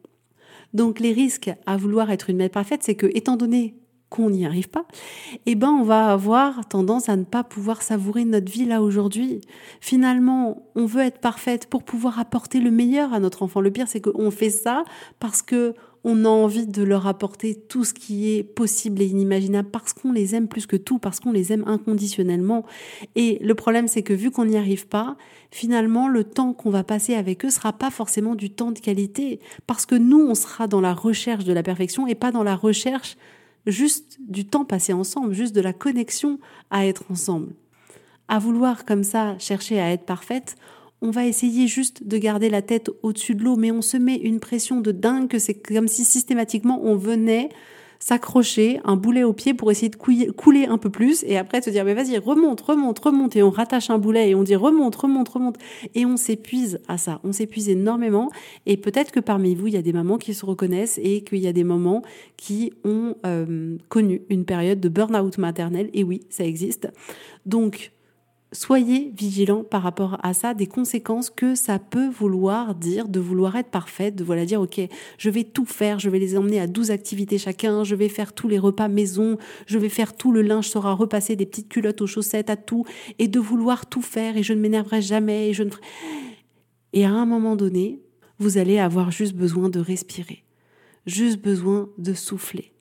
Donc 0.73 0.99
les 0.99 1.13
risques 1.13 1.51
à 1.65 1.77
vouloir 1.77 2.11
être 2.11 2.29
une 2.29 2.37
mère 2.37 2.49
parfaite, 2.49 2.83
c'est 2.83 2.95
que 2.95 3.07
étant 3.13 3.37
donné 3.37 3.75
qu'on 4.11 4.29
n'y 4.29 4.45
arrive 4.45 4.69
pas, 4.69 4.85
eh 5.45 5.55
ben 5.55 5.69
on 5.69 5.83
va 5.83 6.11
avoir 6.11 6.67
tendance 6.67 7.07
à 7.07 7.15
ne 7.15 7.23
pas 7.23 7.45
pouvoir 7.45 7.81
savourer 7.81 8.25
notre 8.25 8.51
vie 8.51 8.65
là 8.65 8.83
aujourd'hui. 8.83 9.39
Finalement, 9.79 10.67
on 10.75 10.85
veut 10.85 11.01
être 11.01 11.19
parfaite 11.19 11.67
pour 11.67 11.83
pouvoir 11.83 12.19
apporter 12.19 12.59
le 12.59 12.71
meilleur 12.71 13.13
à 13.13 13.21
notre 13.21 13.41
enfant. 13.41 13.61
Le 13.61 13.71
pire, 13.71 13.87
c'est 13.87 14.01
qu'on 14.01 14.29
fait 14.29 14.49
ça 14.49 14.83
parce 15.19 15.41
que 15.41 15.73
on 16.03 16.25
a 16.25 16.29
envie 16.29 16.65
de 16.65 16.83
leur 16.83 17.07
apporter 17.07 17.55
tout 17.55 17.85
ce 17.85 17.93
qui 17.93 18.33
est 18.33 18.43
possible 18.43 19.01
et 19.01 19.05
inimaginable 19.05 19.69
parce 19.69 19.93
qu'on 19.93 20.11
les 20.11 20.35
aime 20.35 20.47
plus 20.47 20.65
que 20.65 20.75
tout, 20.75 20.99
parce 20.99 21.19
qu'on 21.19 21.31
les 21.31 21.53
aime 21.53 21.63
inconditionnellement. 21.67 22.65
Et 23.15 23.37
le 23.41 23.53
problème, 23.55 23.87
c'est 23.87 24.01
que 24.01 24.13
vu 24.13 24.31
qu'on 24.31 24.45
n'y 24.45 24.57
arrive 24.57 24.87
pas, 24.87 25.15
finalement, 25.51 26.07
le 26.07 26.23
temps 26.23 26.53
qu'on 26.53 26.71
va 26.71 26.83
passer 26.83 27.13
avec 27.13 27.45
eux 27.45 27.51
sera 27.51 27.71
pas 27.71 27.91
forcément 27.91 28.35
du 28.35 28.49
temps 28.49 28.71
de 28.71 28.79
qualité 28.79 29.39
parce 29.67 29.85
que 29.85 29.95
nous, 29.95 30.19
on 30.19 30.35
sera 30.35 30.67
dans 30.67 30.81
la 30.81 30.93
recherche 30.93 31.45
de 31.45 31.53
la 31.53 31.63
perfection 31.63 32.07
et 32.07 32.15
pas 32.15 32.31
dans 32.31 32.43
la 32.43 32.55
recherche 32.55 33.15
juste 33.65 34.17
du 34.19 34.45
temps 34.45 34.65
passé 34.65 34.93
ensemble, 34.93 35.33
juste 35.33 35.55
de 35.55 35.61
la 35.61 35.73
connexion 35.73 36.39
à 36.69 36.85
être 36.85 37.03
ensemble. 37.09 37.53
À 38.27 38.39
vouloir 38.39 38.85
comme 38.85 39.03
ça 39.03 39.37
chercher 39.39 39.79
à 39.79 39.91
être 39.91 40.05
parfaite, 40.05 40.55
on 41.01 41.11
va 41.11 41.25
essayer 41.25 41.67
juste 41.67 42.07
de 42.07 42.17
garder 42.17 42.49
la 42.49 42.61
tête 42.61 42.91
au-dessus 43.01 43.35
de 43.35 43.43
l'eau, 43.43 43.55
mais 43.55 43.71
on 43.71 43.81
se 43.81 43.97
met 43.97 44.17
une 44.17 44.39
pression 44.39 44.81
de 44.81 44.91
dingue 44.91 45.27
que 45.27 45.39
c'est 45.39 45.55
comme 45.55 45.87
si 45.87 46.05
systématiquement 46.05 46.79
on 46.83 46.95
venait 46.95 47.49
s'accrocher 48.01 48.81
un 48.83 48.97
boulet 48.97 49.23
au 49.23 49.31
pied 49.31 49.53
pour 49.53 49.71
essayer 49.71 49.89
de 49.89 49.95
couler 49.95 50.65
un 50.65 50.77
peu 50.77 50.89
plus 50.89 51.23
et 51.23 51.37
après 51.37 51.61
se 51.61 51.69
dire 51.69 51.85
mais 51.85 51.93
vas-y 51.93 52.17
remonte 52.17 52.59
remonte 52.59 52.99
remonte 52.99 53.35
et 53.35 53.43
on 53.43 53.51
rattache 53.51 53.89
un 53.89 53.99
boulet 53.99 54.31
et 54.31 54.35
on 54.35 54.43
dit 54.43 54.55
remonte 54.55 54.95
remonte 54.95 55.29
remonte 55.29 55.57
et 55.95 56.05
on 56.05 56.17
s'épuise 56.17 56.79
à 56.87 56.97
ça. 56.97 57.21
On 57.23 57.31
s'épuise 57.31 57.69
énormément 57.69 58.29
et 58.65 58.75
peut-être 58.75 59.11
que 59.11 59.19
parmi 59.19 59.55
vous 59.55 59.67
il 59.67 59.75
y 59.75 59.77
a 59.77 59.81
des 59.81 59.93
mamans 59.93 60.17
qui 60.17 60.33
se 60.33 60.45
reconnaissent 60.45 60.99
et 61.01 61.23
qu'il 61.23 61.39
y 61.39 61.47
a 61.47 61.53
des 61.53 61.63
mamans 61.63 62.01
qui 62.35 62.73
ont 62.83 63.15
euh, 63.25 63.77
connu 63.87 64.23
une 64.29 64.45
période 64.45 64.79
de 64.79 64.89
burn-out 64.89 65.37
maternel 65.37 65.89
et 65.93 66.03
oui 66.03 66.21
ça 66.29 66.43
existe. 66.43 66.91
Donc 67.45 67.91
soyez 68.53 69.11
vigilants 69.15 69.63
par 69.63 69.81
rapport 69.81 70.17
à 70.23 70.33
ça, 70.33 70.53
des 70.53 70.67
conséquences 70.67 71.29
que 71.29 71.55
ça 71.55 71.79
peut 71.79 72.09
vouloir 72.09 72.75
dire, 72.75 73.07
de 73.07 73.19
vouloir 73.19 73.55
être 73.55 73.69
parfaite, 73.69 74.15
de 74.15 74.23
voilà 74.23 74.45
dire, 74.45 74.61
ok, 74.61 74.81
je 75.17 75.29
vais 75.29 75.43
tout 75.43 75.65
faire, 75.65 75.99
je 75.99 76.09
vais 76.09 76.19
les 76.19 76.37
emmener 76.37 76.59
à 76.59 76.67
12 76.67 76.91
activités 76.91 77.37
chacun, 77.37 77.83
je 77.83 77.95
vais 77.95 78.09
faire 78.09 78.33
tous 78.33 78.47
les 78.47 78.59
repas 78.59 78.89
maison, 78.89 79.37
je 79.67 79.77
vais 79.77 79.89
faire 79.89 80.15
tout 80.15 80.31
le 80.31 80.41
linge 80.41 80.69
sera 80.69 80.93
repassé, 80.93 81.35
des 81.35 81.45
petites 81.45 81.69
culottes 81.69 82.01
aux 82.01 82.07
chaussettes, 82.07 82.49
à 82.49 82.57
tout, 82.57 82.85
et 83.19 83.27
de 83.27 83.39
vouloir 83.39 83.85
tout 83.85 84.01
faire, 84.01 84.35
et 84.35 84.43
je 84.43 84.53
ne 84.53 84.59
m'énerverai 84.59 85.01
jamais, 85.01 85.49
et 85.49 85.53
je 85.53 85.63
ne 85.63 85.69
Et 86.93 87.05
à 87.05 87.11
un 87.11 87.25
moment 87.25 87.55
donné, 87.55 88.01
vous 88.37 88.57
allez 88.57 88.79
avoir 88.79 89.11
juste 89.11 89.33
besoin 89.33 89.69
de 89.69 89.79
respirer, 89.79 90.43
juste 91.05 91.39
besoin 91.39 91.89
de 91.97 92.13
souffler 92.13 92.73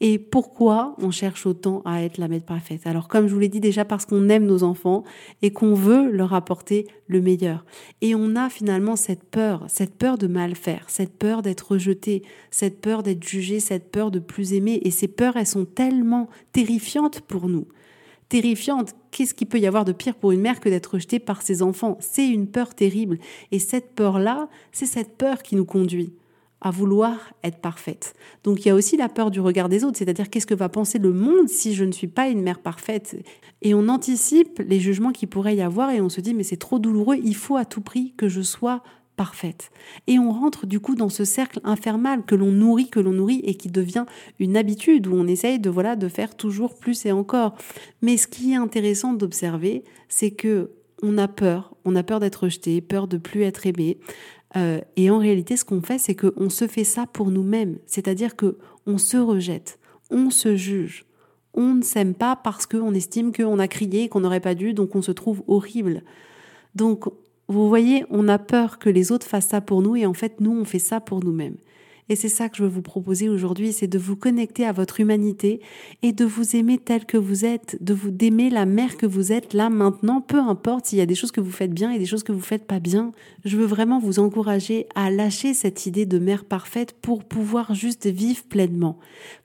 et 0.00 0.18
pourquoi 0.18 0.94
on 0.98 1.10
cherche 1.10 1.44
autant 1.44 1.82
à 1.84 2.02
être 2.02 2.18
la 2.18 2.28
mère 2.28 2.42
parfaite? 2.42 2.86
Alors 2.86 3.08
comme 3.08 3.26
je 3.26 3.34
vous 3.34 3.40
l'ai 3.40 3.48
dit 3.48 3.60
déjà 3.60 3.84
parce 3.84 4.06
qu'on 4.06 4.28
aime 4.28 4.46
nos 4.46 4.62
enfants 4.62 5.02
et 5.42 5.52
qu'on 5.52 5.74
veut 5.74 6.10
leur 6.10 6.34
apporter 6.34 6.86
le 7.08 7.20
meilleur. 7.20 7.64
Et 8.00 8.14
on 8.14 8.36
a 8.36 8.48
finalement 8.48 8.94
cette 8.94 9.24
peur, 9.24 9.64
cette 9.66 9.96
peur 9.96 10.16
de 10.16 10.28
mal 10.28 10.54
faire, 10.54 10.84
cette 10.88 11.18
peur 11.18 11.42
d'être 11.42 11.72
rejeté, 11.72 12.22
cette 12.50 12.80
peur 12.80 13.02
d'être 13.02 13.26
jugé, 13.26 13.58
cette 13.58 13.90
peur 13.90 14.12
de 14.12 14.20
plus 14.20 14.52
aimer. 14.52 14.80
Et 14.84 14.92
ces 14.92 15.08
peurs, 15.08 15.36
elles 15.36 15.46
sont 15.46 15.64
tellement 15.64 16.28
terrifiantes 16.52 17.20
pour 17.22 17.48
nous. 17.48 17.66
Terrifiantes. 18.28 18.94
Qu'est-ce 19.10 19.34
qu'il 19.34 19.48
peut 19.48 19.58
y 19.58 19.66
avoir 19.66 19.84
de 19.84 19.92
pire 19.92 20.14
pour 20.14 20.32
une 20.32 20.42
mère 20.42 20.60
que 20.60 20.68
d'être 20.68 20.94
rejetée 20.94 21.18
par 21.18 21.42
ses 21.42 21.62
enfants? 21.62 21.96
C'est 21.98 22.28
une 22.28 22.46
peur 22.46 22.74
terrible. 22.74 23.18
Et 23.50 23.58
cette 23.58 23.94
peur-là, 23.94 24.48
c'est 24.70 24.86
cette 24.86 25.16
peur 25.16 25.42
qui 25.42 25.56
nous 25.56 25.64
conduit 25.64 26.12
à 26.60 26.70
vouloir 26.70 27.32
être 27.44 27.58
parfaite. 27.58 28.14
Donc 28.44 28.64
il 28.64 28.68
y 28.68 28.70
a 28.70 28.74
aussi 28.74 28.96
la 28.96 29.08
peur 29.08 29.30
du 29.30 29.40
regard 29.40 29.68
des 29.68 29.84
autres, 29.84 29.98
c'est-à-dire 29.98 30.28
qu'est-ce 30.28 30.46
que 30.46 30.54
va 30.54 30.68
penser 30.68 30.98
le 30.98 31.12
monde 31.12 31.48
si 31.48 31.74
je 31.74 31.84
ne 31.84 31.92
suis 31.92 32.08
pas 32.08 32.28
une 32.28 32.42
mère 32.42 32.58
parfaite? 32.58 33.16
Et 33.62 33.74
on 33.74 33.88
anticipe 33.88 34.60
les 34.66 34.80
jugements 34.80 35.12
qui 35.12 35.26
pourrait 35.26 35.56
y 35.56 35.62
avoir 35.62 35.90
et 35.90 36.00
on 36.00 36.08
se 36.08 36.20
dit 36.20 36.34
mais 36.34 36.42
c'est 36.42 36.56
trop 36.56 36.78
douloureux, 36.78 37.16
il 37.22 37.36
faut 37.36 37.56
à 37.56 37.64
tout 37.64 37.80
prix 37.80 38.14
que 38.16 38.28
je 38.28 38.42
sois 38.42 38.82
parfaite. 39.18 39.70
Et 40.06 40.18
on 40.18 40.30
rentre 40.30 40.66
du 40.66 40.80
coup 40.80 40.94
dans 40.94 41.08
ce 41.08 41.24
cercle 41.24 41.60
infernal 41.64 42.24
que 42.24 42.34
l'on 42.36 42.52
nourrit, 42.52 42.88
que 42.88 43.00
l'on 43.00 43.12
nourrit 43.12 43.40
et 43.44 43.56
qui 43.56 43.68
devient 43.68 44.06
une 44.38 44.56
habitude 44.56 45.06
où 45.08 45.14
on 45.14 45.26
essaye 45.26 45.58
de 45.58 45.68
voilà 45.68 45.96
de 45.96 46.08
faire 46.08 46.36
toujours 46.36 46.76
plus 46.78 47.04
et 47.04 47.12
encore. 47.12 47.54
Mais 48.00 48.16
ce 48.16 48.28
qui 48.28 48.52
est 48.52 48.56
intéressant 48.56 49.12
d'observer, 49.12 49.84
c'est 50.08 50.30
que 50.30 50.70
on 51.02 51.18
a 51.18 51.28
peur, 51.28 51.74
on 51.84 51.94
a 51.94 52.02
peur 52.02 52.20
d'être 52.20 52.44
rejeté, 52.44 52.80
peur 52.80 53.06
de 53.06 53.18
plus 53.18 53.42
être 53.42 53.66
aimé, 53.66 53.98
euh, 54.56 54.80
et 54.96 55.10
en 55.10 55.18
réalité, 55.18 55.56
ce 55.56 55.64
qu'on 55.64 55.82
fait, 55.82 55.98
c'est 55.98 56.14
qu'on 56.14 56.50
se 56.50 56.66
fait 56.66 56.84
ça 56.84 57.06
pour 57.06 57.30
nous-mêmes. 57.30 57.78
C'est-à-dire 57.86 58.36
que 58.36 58.58
on 58.86 58.98
se 58.98 59.16
rejette, 59.16 59.78
on 60.10 60.30
se 60.30 60.56
juge. 60.56 61.04
On 61.54 61.74
ne 61.74 61.82
s'aime 61.82 62.14
pas 62.14 62.36
parce 62.36 62.66
qu'on 62.66 62.94
estime 62.94 63.32
qu'on 63.32 63.58
a 63.58 63.68
crié, 63.68 64.08
qu'on 64.08 64.20
n'aurait 64.20 64.40
pas 64.40 64.54
dû, 64.54 64.74
donc 64.74 64.94
on 64.94 65.02
se 65.02 65.12
trouve 65.12 65.42
horrible. 65.48 66.02
Donc, 66.74 67.06
vous 67.48 67.68
voyez, 67.68 68.04
on 68.10 68.28
a 68.28 68.38
peur 68.38 68.78
que 68.78 68.90
les 68.90 69.10
autres 69.10 69.26
fassent 69.26 69.48
ça 69.48 69.60
pour 69.60 69.82
nous 69.82 69.96
et 69.96 70.06
en 70.06 70.14
fait, 70.14 70.40
nous, 70.40 70.52
on 70.52 70.64
fait 70.64 70.78
ça 70.78 71.00
pour 71.00 71.22
nous-mêmes. 71.24 71.56
Et 72.08 72.16
c'est 72.16 72.28
ça 72.28 72.48
que 72.48 72.56
je 72.56 72.62
veux 72.62 72.68
vous 72.68 72.82
proposer 72.82 73.28
aujourd'hui, 73.28 73.72
c'est 73.72 73.86
de 73.86 73.98
vous 73.98 74.16
connecter 74.16 74.64
à 74.64 74.72
votre 74.72 75.00
humanité 75.00 75.60
et 76.02 76.12
de 76.12 76.24
vous 76.24 76.56
aimer 76.56 76.78
tel 76.78 77.04
que 77.04 77.16
vous 77.16 77.44
êtes, 77.44 77.76
de 77.82 77.92
vous 77.92 78.10
d'aimer 78.10 78.50
la 78.50 78.66
mère 78.66 78.96
que 78.96 79.06
vous 79.06 79.32
êtes 79.32 79.52
là 79.52 79.68
maintenant, 79.68 80.20
peu 80.20 80.38
importe 80.38 80.86
s'il 80.86 80.98
y 80.98 81.02
a 81.02 81.06
des 81.06 81.14
choses 81.14 81.32
que 81.32 81.40
vous 81.40 81.50
faites 81.50 81.72
bien 81.72 81.90
et 81.90 81.98
des 81.98 82.06
choses 82.06 82.22
que 82.22 82.32
vous 82.32 82.40
faites 82.40 82.66
pas 82.66 82.80
bien. 82.80 83.12
Je 83.44 83.56
veux 83.56 83.66
vraiment 83.66 83.98
vous 83.98 84.18
encourager 84.18 84.86
à 84.94 85.10
lâcher 85.10 85.54
cette 85.54 85.86
idée 85.86 86.06
de 86.06 86.18
mère 86.18 86.44
parfaite 86.44 86.94
pour 87.00 87.24
pouvoir 87.24 87.74
juste 87.74 88.06
vivre 88.06 88.44
pleinement, 88.44 88.98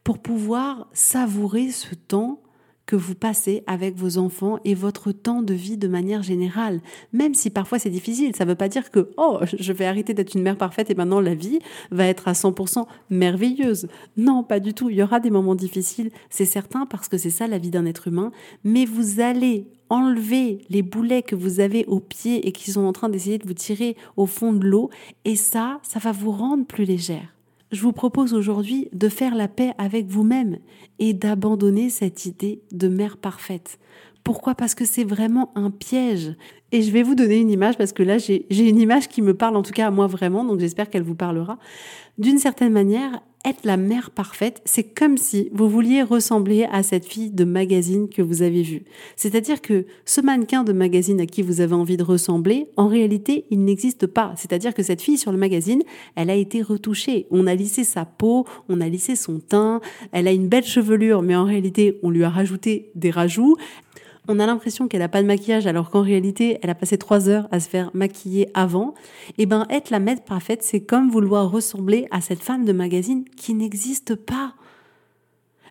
pour 0.03 0.19
pouvoir 0.19 0.87
savourer 0.93 1.71
ce 1.71 1.95
temps 1.95 2.42
que 2.85 2.95
vous 2.95 3.15
passez 3.15 3.63
avec 3.67 3.95
vos 3.95 4.17
enfants 4.17 4.59
et 4.65 4.75
votre 4.75 5.11
temps 5.11 5.41
de 5.41 5.53
vie 5.53 5.77
de 5.77 5.87
manière 5.87 6.23
générale. 6.23 6.81
Même 7.13 7.33
si 7.33 7.49
parfois 7.49 7.79
c'est 7.79 7.89
difficile, 7.89 8.35
ça 8.35 8.45
ne 8.45 8.49
veut 8.49 8.55
pas 8.55 8.67
dire 8.67 8.91
que 8.91 9.11
oh, 9.17 9.39
je 9.57 9.73
vais 9.73 9.85
arrêter 9.85 10.13
d'être 10.13 10.35
une 10.35 10.41
mère 10.41 10.57
parfaite 10.57 10.89
et 10.89 10.95
maintenant 10.95 11.21
la 11.21 11.35
vie 11.35 11.59
va 11.91 12.05
être 12.05 12.27
à 12.27 12.33
100% 12.33 12.85
merveilleuse. 13.09 13.87
Non, 14.17 14.43
pas 14.43 14.59
du 14.59 14.73
tout. 14.73 14.89
Il 14.89 14.97
y 14.97 15.03
aura 15.03 15.19
des 15.19 15.29
moments 15.29 15.55
difficiles, 15.55 16.11
c'est 16.29 16.45
certain, 16.45 16.85
parce 16.85 17.07
que 17.07 17.17
c'est 17.17 17.29
ça 17.29 17.47
la 17.47 17.57
vie 17.57 17.71
d'un 17.71 17.85
être 17.85 18.07
humain. 18.07 18.31
Mais 18.63 18.85
vous 18.85 19.19
allez 19.19 19.67
enlever 19.89 20.59
les 20.69 20.81
boulets 20.81 21.21
que 21.21 21.35
vous 21.35 21.59
avez 21.59 21.85
aux 21.85 21.99
pieds 21.99 22.47
et 22.47 22.51
qui 22.51 22.71
sont 22.71 22.83
en 22.83 22.93
train 22.93 23.09
d'essayer 23.09 23.37
de 23.37 23.47
vous 23.47 23.53
tirer 23.53 23.95
au 24.17 24.25
fond 24.25 24.53
de 24.53 24.65
l'eau. 24.65 24.89
Et 25.23 25.35
ça, 25.35 25.79
ça 25.83 25.99
va 25.99 26.11
vous 26.11 26.31
rendre 26.31 26.65
plus 26.65 26.85
légère 26.85 27.32
je 27.73 27.81
vous 27.81 27.91
propose 27.91 28.35
aujourd'hui 28.35 28.87
de 28.93 29.09
faire 29.09 29.33
la 29.35 29.47
paix 29.47 29.73
avec 29.79 30.05
vous-même 30.05 30.59
et 30.99 31.13
d'abandonner 31.13 31.89
cette 31.89 32.25
idée 32.25 32.61
de 32.71 32.87
mère 32.87 33.17
parfaite. 33.17 33.79
Pourquoi? 34.23 34.55
Parce 34.55 34.73
que 34.73 34.85
c'est 34.85 35.03
vraiment 35.03 35.51
un 35.55 35.69
piège. 35.69 36.35
Et 36.71 36.81
je 36.81 36.91
vais 36.91 37.03
vous 37.03 37.13
donner 37.13 37.37
une 37.37 37.51
image 37.51 37.77
parce 37.77 37.91
que 37.91 38.03
là, 38.03 38.17
j'ai 38.17 38.45
une 38.49 38.79
image 38.79 39.07
qui 39.07 39.21
me 39.21 39.33
parle 39.33 39.55
en 39.55 39.61
tout 39.61 39.73
cas 39.73 39.87
à 39.87 39.91
moi 39.91 40.07
vraiment, 40.07 40.43
donc 40.43 40.59
j'espère 40.59 40.89
qu'elle 40.89 41.03
vous 41.03 41.15
parlera. 41.15 41.59
D'une 42.17 42.39
certaine 42.39 42.71
manière, 42.71 43.21
être 43.45 43.65
la 43.65 43.75
mère 43.75 44.11
parfaite, 44.11 44.61
c'est 44.63 44.83
comme 44.83 45.17
si 45.17 45.49
vous 45.51 45.67
vouliez 45.67 46.01
ressembler 46.01 46.65
à 46.71 46.81
cette 46.81 47.05
fille 47.05 47.29
de 47.29 47.43
magazine 47.43 48.07
que 48.07 48.21
vous 48.21 48.41
avez 48.41 48.61
vue. 48.61 48.83
C'est-à-dire 49.15 49.61
que 49.61 49.85
ce 50.05 50.21
mannequin 50.21 50.63
de 50.63 50.71
magazine 50.71 51.19
à 51.19 51.25
qui 51.25 51.41
vous 51.41 51.59
avez 51.59 51.73
envie 51.73 51.97
de 51.97 52.03
ressembler, 52.03 52.67
en 52.77 52.87
réalité, 52.87 53.45
il 53.51 53.65
n'existe 53.65 54.07
pas. 54.07 54.33
C'est-à-dire 54.37 54.73
que 54.73 54.83
cette 54.83 55.01
fille 55.01 55.17
sur 55.17 55.31
le 55.31 55.37
magazine, 55.37 55.83
elle 56.15 56.29
a 56.29 56.35
été 56.35 56.61
retouchée. 56.61 57.27
On 57.31 57.45
a 57.45 57.55
lissé 57.55 57.83
sa 57.83 58.05
peau, 58.05 58.45
on 58.69 58.79
a 58.79 58.87
lissé 58.87 59.15
son 59.15 59.39
teint, 59.39 59.81
elle 60.11 60.27
a 60.27 60.31
une 60.31 60.47
belle 60.47 60.65
chevelure, 60.65 61.21
mais 61.21 61.35
en 61.35 61.45
réalité, 61.45 61.99
on 62.01 62.09
lui 62.09 62.23
a 62.23 62.29
rajouté 62.29 62.91
des 62.95 63.11
rajouts 63.11 63.57
on 64.27 64.39
a 64.39 64.45
l'impression 64.45 64.87
qu'elle 64.87 65.01
n'a 65.01 65.09
pas 65.09 65.21
de 65.21 65.27
maquillage 65.27 65.67
alors 65.67 65.89
qu'en 65.89 66.01
réalité, 66.01 66.59
elle 66.61 66.69
a 66.69 66.75
passé 66.75 66.97
trois 66.97 67.29
heures 67.29 67.47
à 67.51 67.59
se 67.59 67.67
faire 67.67 67.91
maquiller 67.93 68.49
avant. 68.53 68.93
Et 69.37 69.43
eh 69.43 69.45
ben, 69.45 69.65
être 69.69 69.89
la 69.89 69.99
maître 69.99 70.23
parfaite, 70.23 70.63
c'est 70.63 70.81
comme 70.81 71.09
vouloir 71.09 71.51
ressembler 71.51 72.07
à 72.11 72.21
cette 72.21 72.41
femme 72.41 72.65
de 72.65 72.73
magazine 72.73 73.25
qui 73.35 73.53
n'existe 73.53 74.15
pas. 74.15 74.53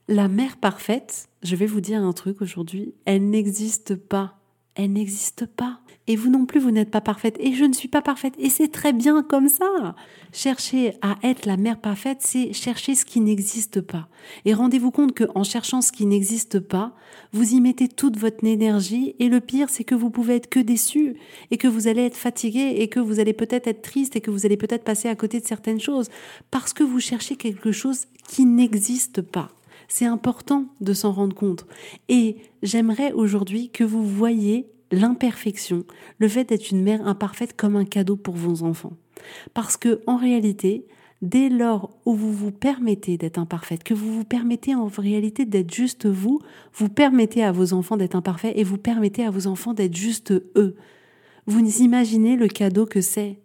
La 0.09 0.29
mère 0.29 0.57
parfaite, 0.57 1.29
je 1.43 1.57
vais 1.57 1.67
vous 1.67 1.81
dire 1.81 2.03
un 2.03 2.13
truc 2.13 2.43
aujourd'hui, 2.43 2.95
elle 3.05 3.31
n'existe 3.31 3.95
pas. 3.95 4.39
Elle 4.75 4.93
n'existe 4.93 5.47
pas. 5.47 5.81
Et 6.09 6.17
vous 6.17 6.31
non 6.31 6.47
plus, 6.47 6.59
vous 6.59 6.73
n'êtes 6.73 6.91
pas 6.91 7.01
parfaite. 7.01 7.37
Et 7.39 7.55
je 7.55 7.65
ne 7.65 7.73
suis 7.73 7.89
pas 7.89 8.03
parfaite. 8.03 8.35
Et 8.39 8.51
c'est 8.51 8.69
très 8.69 8.93
bien 8.93 9.23
comme 9.23 9.49
ça. 9.49 9.95
Chercher 10.33 10.95
à 11.01 11.17
être 11.23 11.47
la 11.47 11.57
mère 11.57 11.81
parfaite, 11.81 12.19
c'est 12.21 12.53
chercher 12.53 12.97
ce 12.97 13.05
qui 13.05 13.21
n'existe 13.21 13.81
pas. 13.81 14.09
Et 14.45 14.53
rendez-vous 14.53 14.91
compte 14.91 15.17
qu'en 15.17 15.45
cherchant 15.45 15.81
ce 15.81 15.93
qui 15.93 16.07
n'existe 16.07 16.59
pas, 16.59 16.93
vous 17.33 17.55
y 17.55 17.61
mettez 17.61 17.87
toute 17.87 18.19
votre 18.19 18.45
énergie. 18.45 19.15
Et 19.21 19.29
le 19.29 19.41
pire, 19.41 19.71
c'est 19.71 19.85
que 19.85 19.95
vous 19.95 20.11
pouvez 20.11 20.37
être 20.37 20.49
que 20.49 20.59
déçu. 20.59 21.17
Et 21.53 21.57
que 21.57 21.69
vous 21.69 21.87
allez 21.87 22.03
être 22.03 22.17
fatigué. 22.17 22.75
Et 22.79 22.89
que 22.89 22.99
vous 22.99 23.21
allez 23.21 23.33
peut-être 23.33 23.69
être 23.69 23.83
triste. 23.83 24.17
Et 24.17 24.21
que 24.21 24.33
vous 24.33 24.45
allez 24.45 24.57
peut-être 24.57 24.85
passer 24.85 25.09
à 25.09 25.15
côté 25.15 25.39
de 25.39 25.47
certaines 25.47 25.81
choses. 25.81 26.09
Parce 26.51 26.73
que 26.73 26.83
vous 26.83 27.01
cherchez 27.01 27.37
quelque 27.37 27.71
chose 27.71 28.07
qui 28.29 28.45
n'existe 28.45 29.23
pas. 29.23 29.51
C'est 29.87 30.07
important 30.07 30.67
de 30.81 30.95
s'en 30.95 31.13
rendre 31.13 31.37
compte. 31.37 31.67
Et 32.09 32.39
j'aimerais 32.63 33.13
aujourd'hui 33.13 33.69
que 33.71 33.85
vous 33.85 34.05
voyiez 34.05 34.72
l'imperfection, 34.93 35.85
le 36.19 36.29
fait 36.29 36.45
d'être 36.45 36.71
une 36.71 36.83
mère 36.83 37.07
imparfaite 37.07 37.57
comme 37.57 37.77
un 37.77 37.85
cadeau 37.85 38.17
pour 38.17 38.35
vos 38.35 38.63
enfants. 38.63 38.97
Parce 39.55 39.77
que, 39.77 40.01
en 40.07 40.17
réalité, 40.17 40.87
dès 41.23 41.49
lors 41.49 41.91
où 42.05 42.15
vous 42.15 42.33
vous 42.33 42.53
permettez 42.53 43.17
d'être 43.17 43.39
imparfaite, 43.39 43.85
que 43.85 43.95
vous 43.95 44.13
vous 44.13 44.25
permettez 44.25 44.75
en 44.75 44.87
réalité 44.87 45.47
d'être 45.47 45.73
juste 45.73 46.07
vous, 46.07 46.41
vous 46.75 46.89
permettez 46.89 47.43
à 47.43 47.53
vos 47.53 47.73
enfants 47.73 47.97
d'être 47.97 48.17
imparfaits 48.17 48.53
et 48.57 48.65
vous 48.65 48.79
permettez 48.79 49.25
à 49.25 49.31
vos 49.31 49.47
enfants 49.47 49.73
d'être 49.73 49.97
juste 49.97 50.33
eux. 50.57 50.77
Vous 51.47 51.61
imaginez 51.83 52.37
le 52.37 52.49
cadeau 52.49 52.87
que 52.87 53.01
c'est. 53.01 53.39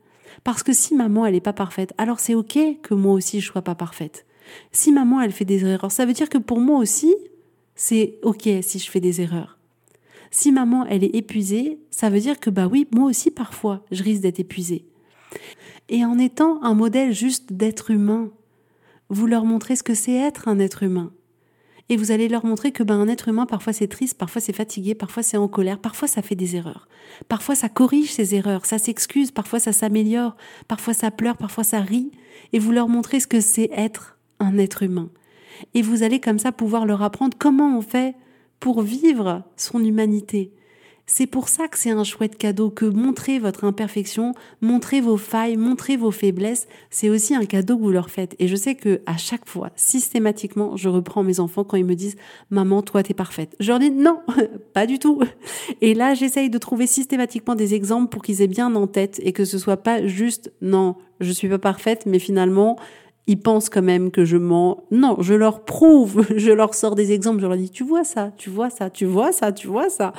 Parce 0.43 0.63
que 0.63 0.73
si 0.73 0.95
maman, 0.95 1.25
elle 1.25 1.33
n'est 1.33 1.41
pas 1.41 1.53
parfaite, 1.53 1.93
alors 1.97 2.19
c'est 2.19 2.35
ok 2.35 2.59
que 2.81 2.93
moi 2.93 3.13
aussi 3.13 3.39
je 3.39 3.47
sois 3.47 3.61
pas 3.61 3.75
parfaite. 3.75 4.25
Si 4.71 4.91
maman, 4.91 5.21
elle 5.21 5.31
fait 5.31 5.45
des 5.45 5.65
erreurs, 5.65 5.91
ça 5.91 6.05
veut 6.05 6.13
dire 6.13 6.29
que 6.29 6.37
pour 6.37 6.59
moi 6.59 6.79
aussi, 6.79 7.13
c'est 7.75 8.17
ok 8.23 8.49
si 8.61 8.79
je 8.79 8.89
fais 8.89 8.99
des 8.99 9.21
erreurs. 9.21 9.56
Si 10.31 10.51
maman, 10.51 10.85
elle 10.85 11.03
est 11.03 11.15
épuisée, 11.15 11.79
ça 11.89 12.09
veut 12.09 12.19
dire 12.19 12.39
que 12.39 12.49
bah 12.49 12.67
oui, 12.67 12.87
moi 12.93 13.05
aussi 13.05 13.31
parfois, 13.31 13.85
je 13.91 14.03
risque 14.03 14.21
d'être 14.21 14.39
épuisée. 14.39 14.85
Et 15.89 16.03
en 16.03 16.19
étant 16.19 16.61
un 16.63 16.73
modèle 16.73 17.13
juste 17.13 17.53
d'être 17.53 17.91
humain, 17.91 18.29
vous 19.09 19.27
leur 19.27 19.45
montrez 19.45 19.75
ce 19.75 19.83
que 19.83 19.93
c'est 19.93 20.15
être 20.15 20.47
un 20.47 20.59
être 20.59 20.83
humain. 20.83 21.11
Et 21.89 21.95
vous 21.95 22.11
allez 22.11 22.27
leur 22.27 22.45
montrer 22.45 22.73
que 22.73 22.83
ben, 22.83 22.99
un 22.99 23.07
être 23.07 23.29
humain, 23.29 23.45
parfois 23.45 23.71
c'est 23.71 23.87
triste, 23.87 24.17
parfois 24.17 24.41
c'est 24.41 24.53
fatigué, 24.53 24.93
parfois 24.93 25.23
c'est 25.23 25.37
en 25.37 25.47
colère, 25.47 25.79
parfois 25.79 26.09
ça 26.09 26.21
fait 26.21 26.35
des 26.35 26.57
erreurs. 26.57 26.89
Parfois 27.29 27.55
ça 27.55 27.69
corrige 27.69 28.11
ses 28.11 28.35
erreurs, 28.35 28.65
ça 28.65 28.77
s'excuse, 28.77 29.31
parfois 29.31 29.59
ça 29.59 29.71
s'améliore, 29.71 30.35
parfois 30.67 30.93
ça 30.93 31.11
pleure, 31.11 31.37
parfois 31.37 31.63
ça 31.63 31.79
rit. 31.79 32.11
Et 32.51 32.59
vous 32.59 32.73
leur 32.73 32.89
montrez 32.89 33.21
ce 33.21 33.27
que 33.27 33.39
c'est 33.39 33.69
être 33.71 34.17
un 34.39 34.57
être 34.57 34.83
humain. 34.83 35.09
Et 35.73 35.81
vous 35.81 36.03
allez 36.03 36.19
comme 36.19 36.39
ça 36.39 36.51
pouvoir 36.51 36.85
leur 36.85 37.01
apprendre 37.01 37.37
comment 37.39 37.77
on 37.77 37.81
fait 37.81 38.15
pour 38.59 38.81
vivre 38.81 39.43
son 39.55 39.83
humanité. 39.83 40.51
C'est 41.09 41.25
pour 41.25 41.47
ça 41.47 41.69
que 41.69 41.79
c'est 41.79 41.91
un 41.91 42.03
chouette 42.03 42.37
cadeau 42.37 42.69
que 42.69 42.83
montrer 42.83 43.39
votre 43.39 43.63
imperfection, 43.63 44.33
montrer 44.59 44.99
vos 44.99 45.15
failles, 45.15 45.55
montrer 45.55 45.95
vos 45.95 46.11
faiblesses, 46.11 46.67
c'est 46.89 47.07
aussi 47.07 47.33
un 47.33 47.45
cadeau 47.45 47.77
que 47.77 47.81
vous 47.81 47.91
leur 47.91 48.09
faites. 48.09 48.35
Et 48.39 48.49
je 48.49 48.57
sais 48.57 48.75
que 48.75 48.99
à 49.05 49.15
chaque 49.15 49.47
fois, 49.47 49.71
systématiquement, 49.77 50.75
je 50.75 50.89
reprends 50.89 51.23
mes 51.23 51.39
enfants 51.39 51.63
quand 51.63 51.77
ils 51.77 51.85
me 51.85 51.95
disent 51.95 52.17
"Maman, 52.49 52.81
toi 52.81 53.03
t'es 53.03 53.13
parfaite." 53.13 53.55
Je 53.61 53.69
leur 53.69 53.79
dis 53.79 53.89
"Non, 53.89 54.19
pas 54.73 54.85
du 54.85 54.99
tout." 54.99 55.21
Et 55.79 55.93
là, 55.93 56.13
j'essaye 56.13 56.49
de 56.49 56.57
trouver 56.57 56.87
systématiquement 56.87 57.55
des 57.55 57.73
exemples 57.73 58.09
pour 58.09 58.21
qu'ils 58.21 58.41
aient 58.41 58.47
bien 58.47 58.75
en 58.75 58.85
tête 58.85 59.21
et 59.23 59.31
que 59.31 59.45
ce 59.45 59.57
soit 59.57 59.77
pas 59.77 60.05
juste 60.05 60.51
"Non, 60.61 60.97
je 61.21 61.31
suis 61.31 61.47
pas 61.47 61.57
parfaite, 61.57 62.05
mais 62.05 62.19
finalement, 62.19 62.77
ils 63.27 63.39
pensent 63.39 63.69
quand 63.69 63.81
même 63.81 64.09
que 64.09 64.25
je 64.25 64.37
mens. 64.37 64.83
Non, 64.89 65.17
je 65.19 65.33
leur 65.33 65.65
prouve, 65.65 66.25
je 66.35 66.51
leur 66.51 66.73
sors 66.73 66.95
des 66.95 67.11
exemples, 67.11 67.41
je 67.41 67.47
leur 67.47 67.57
dis, 67.57 67.69
tu 67.69 67.83
vois 67.83 68.03
ça, 68.03 68.31
tu 68.37 68.49
vois 68.49 68.69
ça, 68.69 68.89
tu 68.89 69.05
vois 69.05 69.31
ça, 69.31 69.51
tu 69.51 69.67
vois 69.67 69.89
ça. 69.89 70.13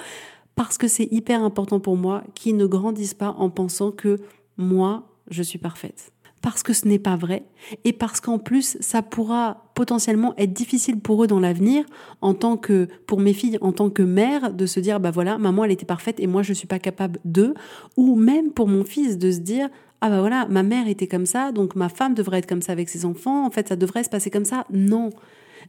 Parce 0.54 0.76
que 0.76 0.88
c'est 0.88 1.08
hyper 1.10 1.42
important 1.42 1.80
pour 1.80 1.96
moi 1.96 2.22
qu'ils 2.34 2.56
ne 2.56 2.66
grandissent 2.66 3.14
pas 3.14 3.34
en 3.38 3.48
pensant 3.48 3.90
que 3.90 4.18
moi, 4.56 5.04
je 5.30 5.42
suis 5.42 5.58
parfaite. 5.58 6.12
Parce 6.42 6.62
que 6.62 6.72
ce 6.72 6.86
n'est 6.86 7.00
pas 7.00 7.16
vrai 7.16 7.44
et 7.84 7.92
parce 7.92 8.20
qu'en 8.20 8.38
plus, 8.38 8.76
ça 8.80 9.02
pourra 9.02 9.70
potentiellement 9.74 10.34
être 10.36 10.52
difficile 10.52 11.00
pour 11.00 11.24
eux 11.24 11.26
dans 11.26 11.40
l'avenir, 11.40 11.84
en 12.20 12.32
tant 12.32 12.56
que, 12.56 12.86
pour 13.06 13.20
mes 13.20 13.32
filles, 13.32 13.58
en 13.60 13.72
tant 13.72 13.90
que 13.90 14.02
mère, 14.02 14.52
de 14.52 14.66
se 14.66 14.78
dire, 14.78 15.00
bah 15.00 15.10
voilà, 15.10 15.36
maman, 15.36 15.64
elle 15.64 15.72
était 15.72 15.84
parfaite 15.84 16.20
et 16.20 16.28
moi, 16.28 16.42
je 16.42 16.52
suis 16.52 16.68
pas 16.68 16.78
capable 16.78 17.18
de, 17.24 17.54
ou 17.96 18.14
même 18.14 18.52
pour 18.52 18.68
mon 18.68 18.84
fils 18.84 19.18
de 19.18 19.32
se 19.32 19.38
dire, 19.38 19.68
ah 20.00 20.10
bah 20.10 20.20
voilà, 20.20 20.46
ma 20.48 20.62
mère 20.62 20.86
était 20.86 21.08
comme 21.08 21.26
ça, 21.26 21.50
donc 21.50 21.74
ma 21.74 21.88
femme 21.88 22.14
devrait 22.14 22.38
être 22.38 22.48
comme 22.48 22.62
ça 22.62 22.72
avec 22.72 22.88
ses 22.88 23.04
enfants, 23.04 23.44
en 23.44 23.50
fait 23.50 23.68
ça 23.68 23.76
devrait 23.76 24.04
se 24.04 24.10
passer 24.10 24.30
comme 24.30 24.44
ça. 24.44 24.64
Non. 24.70 25.10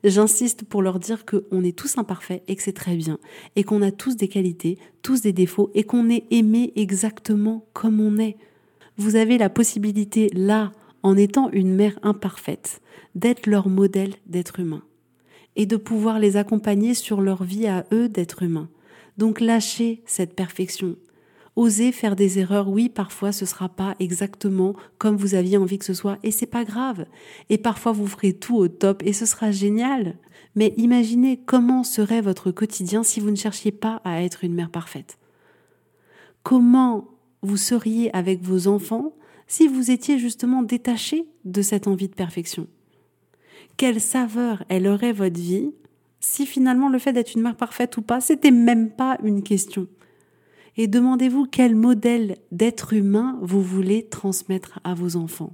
J'insiste 0.03 0.63
pour 0.63 0.81
leur 0.81 0.99
dire 0.99 1.25
qu'on 1.25 1.63
est 1.63 1.77
tous 1.77 1.97
imparfaits 1.97 2.43
et 2.47 2.55
que 2.55 2.61
c'est 2.61 2.73
très 2.73 2.95
bien, 2.95 3.17
et 3.55 3.63
qu'on 3.63 3.81
a 3.81 3.91
tous 3.91 4.15
des 4.15 4.27
qualités, 4.27 4.77
tous 5.01 5.21
des 5.21 5.33
défauts, 5.33 5.71
et 5.73 5.83
qu'on 5.83 6.09
est 6.09 6.25
aimé 6.31 6.71
exactement 6.75 7.65
comme 7.73 7.99
on 7.99 8.17
est. 8.17 8.37
Vous 8.97 9.15
avez 9.15 9.37
la 9.37 9.49
possibilité 9.49 10.29
là, 10.33 10.71
en 11.01 11.17
étant 11.17 11.49
une 11.51 11.73
mère 11.73 11.97
imparfaite, 12.03 12.81
d'être 13.15 13.47
leur 13.47 13.67
modèle 13.67 14.13
d'être 14.27 14.59
humain, 14.59 14.83
et 15.55 15.65
de 15.65 15.75
pouvoir 15.75 16.19
les 16.19 16.37
accompagner 16.37 16.93
sur 16.93 17.19
leur 17.19 17.43
vie 17.43 17.67
à 17.67 17.85
eux 17.91 18.07
d'être 18.09 18.43
humains. 18.43 18.69
Donc 19.17 19.41
lâchez 19.41 20.01
cette 20.05 20.35
perfection, 20.35 20.95
Osez 21.59 21.91
faire 21.91 22.15
des 22.15 22.39
erreurs, 22.39 22.69
oui, 22.69 22.87
parfois 22.87 23.33
ce 23.33 23.45
sera 23.45 23.67
pas 23.67 23.93
exactement 23.99 24.75
comme 24.97 25.17
vous 25.17 25.35
aviez 25.35 25.57
envie 25.57 25.77
que 25.77 25.83
ce 25.83 25.93
soit 25.93 26.17
et 26.23 26.31
c'est 26.31 26.45
pas 26.45 26.63
grave. 26.63 27.05
Et 27.49 27.57
parfois 27.57 27.91
vous 27.91 28.07
ferez 28.07 28.31
tout 28.31 28.55
au 28.55 28.69
top 28.69 29.03
et 29.05 29.11
ce 29.11 29.25
sera 29.25 29.51
génial. 29.51 30.15
Mais 30.55 30.73
imaginez 30.77 31.37
comment 31.45 31.83
serait 31.83 32.21
votre 32.21 32.51
quotidien 32.51 33.03
si 33.03 33.19
vous 33.19 33.29
ne 33.29 33.35
cherchiez 33.35 33.73
pas 33.73 33.99
à 34.05 34.23
être 34.23 34.45
une 34.45 34.53
mère 34.53 34.69
parfaite. 34.69 35.17
Comment 36.43 37.09
vous 37.41 37.57
seriez 37.57 38.09
avec 38.15 38.41
vos 38.41 38.69
enfants 38.69 39.11
si 39.45 39.67
vous 39.67 39.91
étiez 39.91 40.17
justement 40.17 40.63
détaché 40.63 41.25
de 41.43 41.61
cette 41.61 41.87
envie 41.87 42.07
de 42.07 42.15
perfection? 42.15 42.67
Quelle 43.75 43.99
saveur 43.99 44.63
elle 44.69 44.87
aurait 44.87 45.11
votre 45.11 45.37
vie 45.37 45.73
si 46.21 46.45
finalement 46.45 46.87
le 46.87 46.99
fait 46.99 47.11
d'être 47.11 47.35
une 47.35 47.41
mère 47.41 47.57
parfaite 47.57 47.97
ou 47.97 48.01
pas, 48.01 48.21
c'était 48.21 48.49
même 48.49 48.91
pas 48.91 49.17
une 49.25 49.43
question? 49.43 49.89
Et 50.79 50.87
demandez-vous 50.87 51.45
quel 51.45 51.75
modèle 51.75 52.37
d'être 52.53 52.93
humain 52.93 53.37
vous 53.41 53.61
voulez 53.61 54.07
transmettre 54.07 54.79
à 54.85 54.93
vos 54.93 55.17
enfants. 55.17 55.53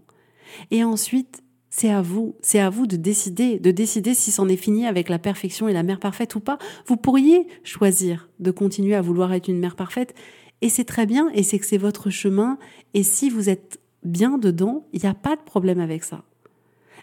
Et 0.70 0.84
ensuite, 0.84 1.42
C'est 1.72 1.90
à 1.90 2.02
vous, 2.02 2.36
c'est 2.42 2.60
à 2.60 2.70
vous 2.70 2.88
de 2.88 2.96
décider, 2.96 3.60
de 3.60 3.70
décider 3.70 4.14
si 4.14 4.32
c'en 4.32 4.48
est 4.48 4.56
fini 4.56 4.88
avec 4.88 5.10
la 5.10 5.20
perfection 5.20 5.68
et 5.68 5.74
la 5.74 5.84
mère 5.84 6.00
parfaite 6.00 6.36
ou 6.36 6.40
pas. 6.40 6.58
Vous 6.86 6.96
pourriez 6.96 7.48
choisir 7.66 8.30
de 8.40 8.52
continuer 8.52 8.96
à 8.96 9.02
vouloir 9.02 9.34
être 9.34 9.50
une 9.50 9.60
mère 9.60 9.76
parfaite 9.76 10.14
et 10.62 10.70
c'est 10.70 10.86
très 10.86 11.06
bien 11.06 11.30
et 11.34 11.44
c'est 11.44 11.60
que 11.60 11.66
c'est 11.66 11.78
votre 11.78 12.10
chemin 12.10 12.58
et 12.94 13.04
si 13.04 13.30
vous 13.30 13.50
êtes 13.50 13.82
bien 14.04 14.38
dedans, 14.38 14.88
il 14.94 15.02
n'y 15.02 15.10
a 15.10 15.14
pas 15.14 15.36
de 15.36 15.42
problème 15.42 15.82
avec 15.82 16.06
ça. 16.06 16.24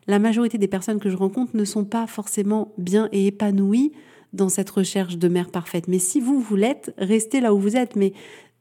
La 0.07 0.19
majorité 0.19 0.57
des 0.57 0.69
personnes 0.69 1.01
que 1.01 1.11
je 1.11 1.17
rencontre 1.17 1.55
ne 1.55 1.67
sont 1.67 1.85
pas 1.85 2.07
forcément 2.07 2.73
bien 2.79 3.11
et 3.13 3.27
épanouies 3.27 3.93
dans 4.33 4.49
cette 4.49 4.71
recherche 4.71 5.19
de 5.19 5.29
mère 5.29 5.51
parfaite. 5.51 5.89
Mais 5.89 5.99
si 5.99 6.21
vous, 6.21 6.41
vous 6.41 6.57
l'êtes, 6.57 6.95
restez 6.99 7.41
là 7.41 7.55
où 7.55 7.59
vous 7.59 7.77
êtes. 7.77 7.97
Mais 7.97 8.13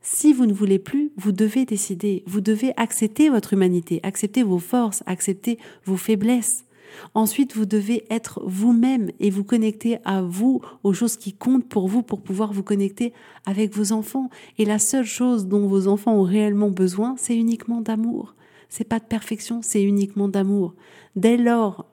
si 0.02 0.34
vous 0.34 0.46
ne 0.46 0.54
voulez 0.54 0.80
plus, 0.80 1.12
vous 1.18 1.32
devez 1.32 1.66
décider, 1.66 2.24
vous 2.26 2.42
devez 2.42 2.74
accepter 2.78 3.30
votre 3.30 3.54
humanité, 3.54 4.00
accepter 4.04 4.44
vos 4.44 4.60
forces, 4.60 5.04
accepter 5.06 5.60
vos 5.86 5.98
faiblesses. 5.98 6.66
Ensuite, 7.14 7.56
vous 7.56 7.66
devez 7.66 8.04
être 8.10 8.42
vous-même 8.46 9.12
et 9.20 9.30
vous 9.30 9.44
connecter 9.44 10.00
à 10.04 10.22
vous, 10.22 10.62
aux 10.84 10.94
choses 10.94 11.18
qui 11.18 11.34
comptent 11.34 11.68
pour 11.68 11.88
vous, 11.88 12.04
pour 12.04 12.22
pouvoir 12.22 12.52
vous 12.52 12.64
connecter 12.64 13.14
avec 13.46 13.74
vos 13.76 13.92
enfants. 13.94 14.30
Et 14.58 14.66
la 14.66 14.80
seule 14.80 15.06
chose 15.06 15.48
dont 15.48 15.68
vos 15.68 15.88
enfants 15.88 16.16
ont 16.16 16.24
réellement 16.24 16.70
besoin, 16.70 17.16
c'est 17.18 17.36
uniquement 17.36 17.80
d'amour. 17.82 18.36
C'est 18.70 18.88
pas 18.88 19.00
de 19.00 19.06
perfection, 19.06 19.62
c'est 19.62 19.84
uniquement 19.84 20.28
d'amour. 20.28 20.74
Dès 21.16 21.38
lors 21.38 21.86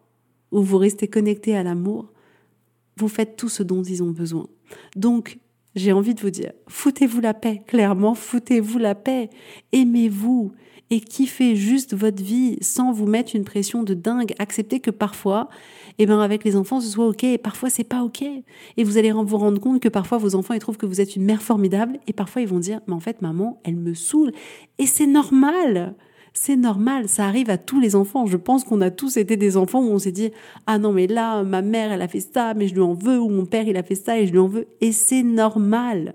où 0.50 0.62
vous 0.62 0.78
restez 0.78 1.08
connecté 1.08 1.56
à 1.56 1.62
l'amour, 1.62 2.11
vous 2.99 3.09
faites 3.09 3.37
tout 3.37 3.49
ce 3.49 3.62
dont 3.62 3.83
ils 3.83 4.02
ont 4.02 4.11
besoin. 4.11 4.47
Donc, 4.97 5.38
j'ai 5.75 5.93
envie 5.93 6.14
de 6.14 6.21
vous 6.21 6.31
dire, 6.31 6.52
foutez-vous 6.67 7.21
la 7.21 7.35
paix, 7.35 7.62
clairement, 7.67 8.14
foutez-vous 8.14 8.78
la 8.78 8.95
paix, 8.95 9.31
aimez-vous 9.73 10.52
et 10.90 11.00
kiffez 11.00 11.55
juste 11.55 11.95
votre 11.95 12.23
vie 12.23 12.57
sans 12.61 12.93
vous 12.93 13.07
mettre 13.07 13.37
une 13.37 13.45
pression 13.45 13.83
de 13.83 13.95
dingue. 13.95 14.35
Acceptez 14.38 14.81
que 14.81 14.90
parfois, 14.90 15.49
eh 15.99 16.07
ben, 16.07 16.21
avec 16.21 16.45
les 16.45 16.57
enfants, 16.57 16.81
ce 16.81 16.88
soit 16.88 17.07
ok 17.07 17.25
et 17.25 17.38
parfois 17.38 17.71
c'est 17.71 17.85
pas 17.85 18.02
ok. 18.02 18.23
Et 18.76 18.85
vous 18.85 18.97
allez 18.97 19.12
vous 19.12 19.37
rendre 19.37 19.61
compte 19.61 19.81
que 19.81 19.88
parfois 19.88 20.19
vos 20.19 20.35
enfants, 20.35 20.55
ils 20.55 20.61
trouvent 20.61 20.78
que 20.78 20.87
vous 20.87 21.00
êtes 21.00 21.17
une 21.17 21.25
mère 21.25 21.43
formidable 21.43 21.99
et 22.07 22.12
parfois 22.12 22.43
ils 22.43 22.49
vont 22.49 22.59
dire, 22.59 22.81
mais 22.87 22.95
en 22.95 23.00
fait, 23.00 23.21
maman, 23.21 23.61
elle 23.64 23.76
me 23.76 23.95
saoule. 23.95 24.33
Et 24.78 24.87
c'est 24.87 25.07
normal. 25.07 25.95
C'est 26.35 26.56
normal, 26.56 27.08
ça 27.08 27.26
arrive 27.26 27.50
à 27.50 27.58
tous 27.58 27.80
les 27.80 27.97
enfants. 27.97 28.26
Je 28.26 28.37
pense 28.37 28.64
qu'on 28.64 28.80
a 28.80 28.90
tous 28.90 29.16
été 29.16 29.37
des 29.37 29.56
enfants 29.56 29.80
où 29.80 29.90
on 29.90 29.99
s'est 29.99 30.12
dit 30.12 30.30
ah 30.66 30.78
non 30.78 30.92
mais 30.92 31.06
là 31.06 31.42
ma 31.42 31.62
mère 31.62 31.92
elle 31.92 32.02
a 32.02 32.08
fait 32.08 32.20
ça 32.20 32.54
mais 32.54 32.68
je 32.68 32.75
lui 32.75 32.80
en 32.80 32.94
veux 32.94 33.20
ou 33.20 33.28
mon 33.28 33.47
père 33.47 33.66
il 33.66 33.76
a 33.76 33.82
fait 33.82 33.94
ça 33.94 34.18
et 34.18 34.26
je 34.26 34.32
lui 34.32 34.38
en 34.38 34.49
veux 34.49 34.66
et 34.80 34.92
c'est 34.92 35.23
normal. 35.23 36.14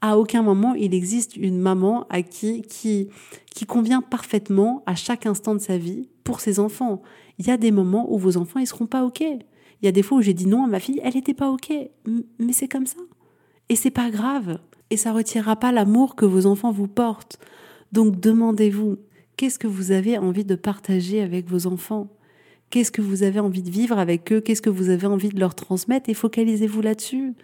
À 0.00 0.18
aucun 0.18 0.42
moment 0.42 0.74
il 0.74 0.94
existe 0.94 1.36
une 1.36 1.58
maman 1.58 2.06
à 2.10 2.22
qui 2.22 2.62
qui 2.62 3.08
qui 3.54 3.66
convient 3.66 4.02
parfaitement 4.02 4.82
à 4.86 4.94
chaque 4.94 5.26
instant 5.26 5.54
de 5.54 5.60
sa 5.60 5.78
vie 5.78 6.08
pour 6.24 6.40
ses 6.40 6.60
enfants. 6.60 7.02
Il 7.38 7.46
y 7.46 7.50
a 7.50 7.56
des 7.56 7.70
moments 7.70 8.12
où 8.12 8.18
vos 8.18 8.36
enfants 8.36 8.60
ils 8.60 8.66
seront 8.66 8.86
pas 8.86 9.04
OK. 9.04 9.20
Il 9.20 9.84
y 9.84 9.88
a 9.88 9.92
des 9.92 10.02
fois 10.02 10.18
où 10.18 10.22
j'ai 10.22 10.34
dit 10.34 10.46
non 10.46 10.64
à 10.64 10.66
ma 10.66 10.80
fille, 10.80 11.00
elle 11.02 11.14
n'était 11.14 11.34
pas 11.34 11.50
OK. 11.50 11.72
Mais 12.38 12.52
c'est 12.52 12.68
comme 12.68 12.86
ça. 12.86 12.98
Et 13.68 13.76
c'est 13.76 13.90
pas 13.90 14.10
grave 14.10 14.58
et 14.90 14.96
ça 14.96 15.12
retirera 15.12 15.56
pas 15.56 15.72
l'amour 15.72 16.14
que 16.14 16.24
vos 16.24 16.46
enfants 16.46 16.70
vous 16.70 16.88
portent. 16.88 17.38
Donc 17.92 18.20
demandez-vous 18.20 18.96
Qu'est-ce 19.36 19.58
que 19.58 19.66
vous 19.66 19.92
avez 19.92 20.16
envie 20.16 20.44
de 20.44 20.54
partager 20.54 21.20
avec 21.20 21.48
vos 21.48 21.66
enfants? 21.66 22.08
Qu'est-ce 22.70 22.90
que 22.90 23.02
vous 23.02 23.22
avez 23.22 23.38
envie 23.38 23.62
de 23.62 23.70
vivre 23.70 23.98
avec 23.98 24.32
eux? 24.32 24.40
Qu'est-ce 24.40 24.62
que 24.62 24.70
vous 24.70 24.88
avez 24.88 25.06
envie 25.06 25.28
de 25.28 25.38
leur 25.38 25.54
transmettre? 25.54 26.08
Et 26.08 26.14
focalisez-vous 26.14 26.80
là-dessus. 26.80 27.34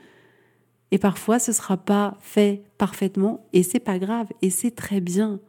Et 0.90 0.98
parfois, 0.98 1.38
ce 1.38 1.52
sera 1.52 1.76
pas 1.76 2.16
fait 2.20 2.64
parfaitement, 2.76 3.46
et 3.52 3.62
c'est 3.62 3.80
pas 3.80 3.98
grave, 3.98 4.28
et 4.42 4.50
c'est 4.50 4.72
très 4.72 5.00
bien. 5.00 5.40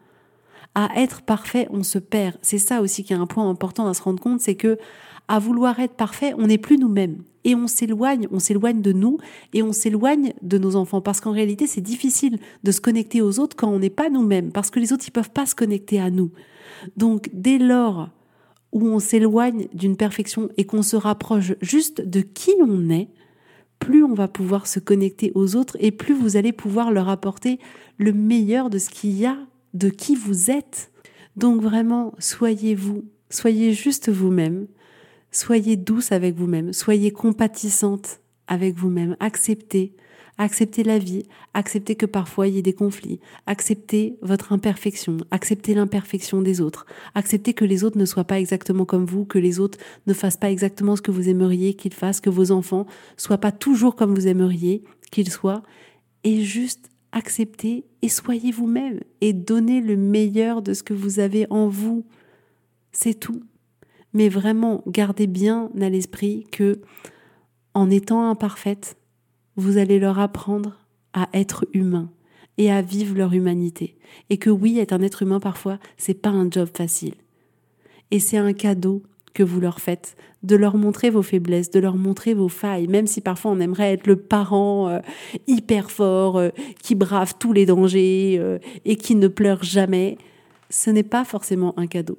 À 0.75 0.89
être 0.95 1.21
parfait, 1.21 1.67
on 1.69 1.83
se 1.83 1.99
perd. 1.99 2.37
C'est 2.41 2.57
ça 2.57 2.81
aussi 2.81 3.03
qui 3.03 3.13
est 3.13 3.17
un 3.17 3.27
point 3.27 3.49
important 3.49 3.87
à 3.87 3.93
se 3.93 4.01
rendre 4.01 4.21
compte, 4.21 4.39
c'est 4.39 4.55
que 4.55 4.77
à 5.27 5.39
vouloir 5.39 5.79
être 5.79 5.95
parfait, 5.95 6.33
on 6.37 6.47
n'est 6.47 6.57
plus 6.57 6.77
nous-mêmes. 6.77 7.23
Et 7.45 7.55
on 7.55 7.67
s'éloigne, 7.67 8.27
on 8.31 8.39
s'éloigne 8.39 8.81
de 8.81 8.93
nous 8.93 9.17
et 9.53 9.63
on 9.63 9.73
s'éloigne 9.73 10.33
de 10.41 10.57
nos 10.57 10.75
enfants. 10.75 11.01
Parce 11.01 11.19
qu'en 11.19 11.31
réalité, 11.31 11.67
c'est 11.67 11.81
difficile 11.81 12.39
de 12.63 12.71
se 12.71 12.81
connecter 12.81 13.21
aux 13.21 13.39
autres 13.39 13.55
quand 13.55 13.69
on 13.69 13.79
n'est 13.79 13.89
pas 13.89 14.09
nous-mêmes. 14.09 14.51
Parce 14.51 14.69
que 14.69 14.79
les 14.79 14.93
autres, 14.93 15.05
ils 15.07 15.11
peuvent 15.11 15.31
pas 15.31 15.45
se 15.45 15.55
connecter 15.55 15.99
à 15.99 16.09
nous. 16.09 16.31
Donc, 16.95 17.29
dès 17.33 17.57
lors 17.57 18.09
où 18.71 18.87
on 18.87 18.99
s'éloigne 18.99 19.67
d'une 19.73 19.95
perfection 19.95 20.49
et 20.57 20.65
qu'on 20.65 20.81
se 20.81 20.95
rapproche 20.95 21.53
juste 21.61 22.01
de 22.01 22.21
qui 22.21 22.51
on 22.61 22.89
est, 22.89 23.09
plus 23.79 24.03
on 24.03 24.13
va 24.13 24.27
pouvoir 24.27 24.65
se 24.65 24.79
connecter 24.79 25.31
aux 25.35 25.55
autres 25.55 25.77
et 25.79 25.91
plus 25.91 26.13
vous 26.13 26.37
allez 26.37 26.53
pouvoir 26.53 26.91
leur 26.91 27.09
apporter 27.09 27.59
le 27.97 28.13
meilleur 28.13 28.69
de 28.69 28.77
ce 28.77 28.89
qu'il 28.89 29.11
y 29.11 29.25
a, 29.25 29.37
de 29.73 29.89
qui 29.89 30.15
vous 30.15 30.49
êtes. 30.49 30.91
Donc 31.35 31.61
vraiment, 31.61 32.13
soyez 32.17 32.75
vous, 32.75 33.03
soyez 33.29 33.73
juste 33.73 34.09
vous-même, 34.09 34.67
Soyez 35.33 35.77
douce 35.77 36.11
avec 36.11 36.35
vous-même, 36.35 36.73
soyez 36.73 37.09
compatissante 37.09 38.19
avec 38.45 38.75
vous-même, 38.75 39.17
acceptez, 39.19 39.95
acceptez 40.37 40.83
la 40.83 40.99
vie, 40.99 41.23
acceptez 41.55 41.95
que 41.95 42.05
parfois 42.05 42.47
il 42.47 42.53
y 42.53 42.59
ait 42.59 42.61
des 42.61 42.73
conflits, 42.73 43.19
acceptez 43.47 44.19
votre 44.21 44.53
imperfection, 44.53 45.17
acceptez 45.31 45.73
l'imperfection 45.73 46.43
des 46.43 46.61
autres, 46.61 46.85
acceptez 47.15 47.55
que 47.55 47.65
les 47.65 47.83
autres 47.83 47.97
ne 47.97 48.05
soient 48.05 48.25
pas 48.25 48.39
exactement 48.39 48.85
comme 48.85 49.05
vous, 49.05 49.25
que 49.25 49.39
les 49.39 49.59
autres 49.59 49.79
ne 50.05 50.13
fassent 50.13 50.37
pas 50.37 50.51
exactement 50.51 50.95
ce 50.95 51.01
que 51.01 51.09
vous 51.09 51.27
aimeriez 51.27 51.73
qu'ils 51.73 51.95
fassent, 51.95 52.21
que 52.21 52.29
vos 52.29 52.51
enfants 52.51 52.85
soient 53.17 53.39
pas 53.39 53.51
toujours 53.51 53.95
comme 53.95 54.13
vous 54.13 54.27
aimeriez 54.27 54.83
qu'ils 55.09 55.31
soient, 55.31 55.63
et 56.23 56.43
juste 56.43 56.91
acceptez 57.11 57.85
et 58.03 58.09
soyez 58.09 58.51
vous-même 58.51 58.99
et 59.19 59.33
donnez 59.33 59.81
le 59.81 59.97
meilleur 59.97 60.61
de 60.61 60.75
ce 60.75 60.83
que 60.83 60.93
vous 60.93 61.19
avez 61.19 61.47
en 61.49 61.69
vous. 61.69 62.05
C'est 62.91 63.15
tout. 63.15 63.41
Mais 64.13 64.29
vraiment, 64.29 64.83
gardez 64.87 65.27
bien 65.27 65.69
à 65.79 65.89
l'esprit 65.89 66.45
que, 66.51 66.81
en 67.73 67.89
étant 67.89 68.29
imparfaite, 68.29 68.97
vous 69.55 69.77
allez 69.77 69.99
leur 69.99 70.19
apprendre 70.19 70.77
à 71.13 71.29
être 71.33 71.65
humain 71.73 72.09
et 72.57 72.71
à 72.71 72.81
vivre 72.81 73.15
leur 73.15 73.33
humanité. 73.33 73.97
Et 74.29 74.37
que 74.37 74.49
oui, 74.49 74.79
être 74.79 74.93
un 74.93 75.01
être 75.01 75.23
humain 75.23 75.39
parfois, 75.39 75.79
c'est 75.97 76.13
pas 76.13 76.29
un 76.29 76.49
job 76.49 76.69
facile. 76.75 77.15
Et 78.11 78.19
c'est 78.19 78.37
un 78.37 78.53
cadeau 78.53 79.03
que 79.33 79.43
vous 79.43 79.59
leur 79.59 79.79
faites, 79.79 80.15
de 80.43 80.55
leur 80.55 80.77
montrer 80.77 81.09
vos 81.09 81.23
faiblesses, 81.23 81.71
de 81.71 81.79
leur 81.79 81.95
montrer 81.95 82.33
vos 82.33 82.49
failles, 82.49 82.87
même 82.87 83.07
si 83.07 83.21
parfois 83.21 83.51
on 83.51 83.59
aimerait 83.59 83.93
être 83.93 84.05
le 84.05 84.17
parent 84.17 84.89
euh, 84.89 84.99
hyper 85.47 85.89
fort, 85.89 86.37
euh, 86.37 86.49
qui 86.81 86.93
brave 86.93 87.33
tous 87.39 87.53
les 87.53 87.65
dangers 87.65 88.35
euh, 88.39 88.59
et 88.85 88.95
qui 88.95 89.15
ne 89.15 89.27
pleure 89.27 89.63
jamais, 89.63 90.17
ce 90.69 90.89
n'est 90.91 91.01
pas 91.01 91.25
forcément 91.25 91.73
un 91.79 91.87
cadeau. 91.87 92.17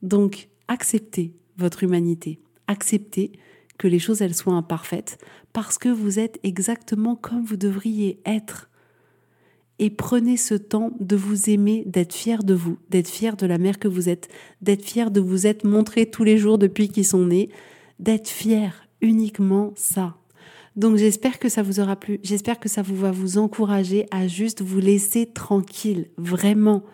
Donc, 0.00 0.48
acceptez 0.68 1.34
votre 1.56 1.82
humanité, 1.82 2.40
acceptez 2.66 3.32
que 3.78 3.88
les 3.88 3.98
choses 3.98 4.22
elles 4.22 4.34
soient 4.34 4.54
imparfaites 4.54 5.18
parce 5.52 5.78
que 5.78 5.88
vous 5.88 6.18
êtes 6.18 6.38
exactement 6.42 7.16
comme 7.16 7.42
vous 7.42 7.56
devriez 7.56 8.20
être. 8.26 8.68
Et 9.78 9.90
prenez 9.90 10.36
ce 10.36 10.54
temps 10.54 10.92
de 10.98 11.16
vous 11.16 11.50
aimer, 11.50 11.84
d'être 11.86 12.12
fier 12.12 12.42
de 12.42 12.54
vous, 12.54 12.78
d'être 12.90 13.08
fier 13.08 13.36
de 13.36 13.46
la 13.46 13.58
mère 13.58 13.78
que 13.78 13.86
vous 13.86 14.08
êtes, 14.08 14.28
d'être 14.60 14.84
fier 14.84 15.10
de 15.10 15.20
vous 15.20 15.46
être 15.46 15.64
montré 15.64 16.10
tous 16.10 16.24
les 16.24 16.36
jours 16.36 16.58
depuis 16.58 16.88
qu'ils 16.88 17.06
sont 17.06 17.26
nés, 17.26 17.48
d'être 18.00 18.28
fier 18.28 18.88
uniquement 19.00 19.72
ça. 19.76 20.17
Donc 20.78 20.96
j'espère 20.96 21.40
que 21.40 21.48
ça 21.48 21.60
vous 21.60 21.80
aura 21.80 21.96
plu, 21.96 22.20
j'espère 22.22 22.60
que 22.60 22.68
ça 22.68 22.82
vous 22.82 22.94
va 22.94 23.10
vous 23.10 23.36
encourager 23.36 24.06
à 24.12 24.28
juste 24.28 24.62
vous 24.62 24.78
laisser 24.78 25.26
tranquille, 25.26 26.06
vraiment. 26.18 26.84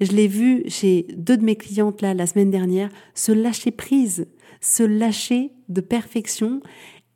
Je 0.00 0.12
l'ai 0.12 0.28
vu 0.28 0.62
chez 0.68 1.08
deux 1.16 1.36
de 1.36 1.44
mes 1.44 1.56
clientes 1.56 2.00
là 2.00 2.14
la 2.14 2.26
semaine 2.26 2.52
dernière, 2.52 2.90
se 3.12 3.32
lâcher 3.32 3.72
prise, 3.72 4.28
se 4.60 4.84
lâcher 4.84 5.50
de 5.68 5.80
perfection 5.80 6.60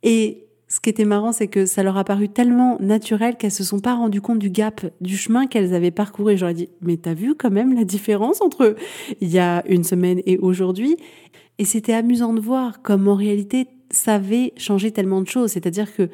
et 0.03 0.49
ce 0.67 0.81
qui 0.81 0.89
était 0.89 1.05
marrant, 1.05 1.31
c'est 1.31 1.47
que 1.47 1.65
ça 1.65 1.83
leur 1.83 1.97
a 1.97 2.03
paru 2.03 2.27
tellement 2.27 2.77
naturel 2.81 3.37
qu'elles 3.37 3.49
se 3.49 3.63
sont 3.63 3.79
pas 3.79 3.95
rendues 3.95 4.19
compte 4.19 4.39
du 4.39 4.49
gap, 4.49 4.85
du 4.99 5.15
chemin 5.15 5.47
qu'elles 5.47 5.73
avaient 5.73 5.89
parcouru. 5.89 6.37
J'aurais 6.37 6.53
dit, 6.53 6.69
mais 6.81 6.97
t'as 6.97 7.13
vu 7.13 7.33
quand 7.33 7.49
même 7.49 7.73
la 7.73 7.85
différence 7.85 8.41
entre 8.41 8.75
il 9.21 9.29
y 9.29 9.39
a 9.39 9.63
une 9.69 9.85
semaine 9.85 10.21
et 10.25 10.37
aujourd'hui? 10.37 10.97
Et 11.59 11.65
c'était 11.65 11.93
amusant 11.93 12.33
de 12.33 12.41
voir 12.41 12.81
comme 12.81 13.07
en 13.07 13.15
réalité 13.15 13.67
savait 13.91 14.53
changer 14.57 14.91
tellement 14.91 15.21
de 15.21 15.27
choses. 15.27 15.51
C'est-à-dire 15.51 15.93
que 15.95 16.09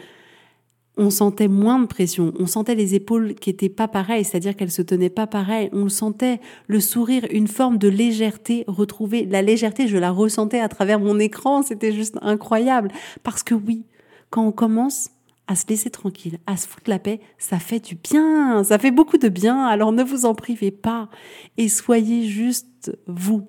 on 0.98 1.10
sentait 1.10 1.48
moins 1.48 1.80
de 1.80 1.88
pression, 1.88 2.34
on 2.40 2.48
sentait 2.48 2.76
les 2.76 2.96
épaules 2.96 3.36
qui 3.36 3.50
étaient 3.50 3.70
pas 3.70 3.88
pareilles, 3.88 4.24
c'est-à-dire 4.24 4.56
qu'elles 4.56 4.72
se 4.72 4.82
tenaient 4.82 5.10
pas 5.10 5.28
pareilles, 5.28 5.70
on 5.74 5.90
sentait 5.90 6.40
le 6.68 6.80
sourire, 6.80 7.26
une 7.32 7.48
forme 7.48 7.78
de 7.78 7.88
légèreté 7.88 8.64
retrouvée. 8.68 9.26
La 9.26 9.42
légèreté, 9.42 9.88
je 9.88 9.98
la 9.98 10.12
ressentais 10.12 10.60
à 10.60 10.70
travers 10.70 11.00
mon 11.00 11.20
écran, 11.20 11.64
c'était 11.64 11.92
juste 11.92 12.18
incroyable. 12.22 12.92
Parce 13.24 13.44
que 13.44 13.54
oui, 13.54 13.84
quand 14.30 14.46
on 14.46 14.52
commence 14.52 15.10
à 15.48 15.56
se 15.56 15.68
laisser 15.68 15.90
tranquille, 15.90 16.40
à 16.48 16.58
se 16.58 16.68
foutre 16.68 16.90
la 16.90 17.00
paix, 17.00 17.20
ça 17.38 17.60
fait 17.60 17.80
du 17.80 17.96
bien, 17.96 18.64
ça 18.64 18.80
fait 18.80 18.92
beaucoup 18.92 19.18
de 19.18 19.30
bien, 19.30 19.66
alors 19.66 19.92
ne 19.92 20.04
vous 20.04 20.26
en 20.26 20.34
privez 20.34 20.72
pas 20.72 21.10
et 21.58 21.70
soyez 21.70 22.28
juste 22.28 22.98
vous. 23.06 23.48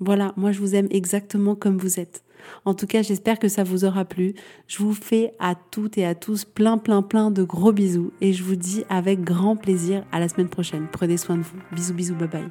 Voilà, 0.00 0.32
moi 0.36 0.52
je 0.52 0.58
vous 0.60 0.74
aime 0.74 0.88
exactement 0.90 1.54
comme 1.54 1.78
vous 1.78 2.00
êtes. 2.00 2.22
En 2.64 2.74
tout 2.74 2.86
cas, 2.86 3.02
j'espère 3.02 3.38
que 3.38 3.48
ça 3.48 3.64
vous 3.64 3.84
aura 3.84 4.04
plu. 4.04 4.34
Je 4.66 4.78
vous 4.78 4.94
fais 4.94 5.32
à 5.38 5.54
toutes 5.54 5.98
et 5.98 6.06
à 6.06 6.14
tous 6.14 6.44
plein, 6.44 6.78
plein, 6.78 7.02
plein 7.02 7.30
de 7.30 7.42
gros 7.42 7.72
bisous 7.72 8.12
et 8.20 8.32
je 8.32 8.42
vous 8.42 8.56
dis 8.56 8.84
avec 8.88 9.22
grand 9.22 9.56
plaisir 9.56 10.04
à 10.12 10.20
la 10.20 10.28
semaine 10.28 10.48
prochaine. 10.48 10.86
Prenez 10.90 11.16
soin 11.16 11.36
de 11.36 11.42
vous. 11.42 11.58
Bisous, 11.72 11.94
bisous, 11.94 12.14
bye 12.14 12.28
bye. 12.28 12.50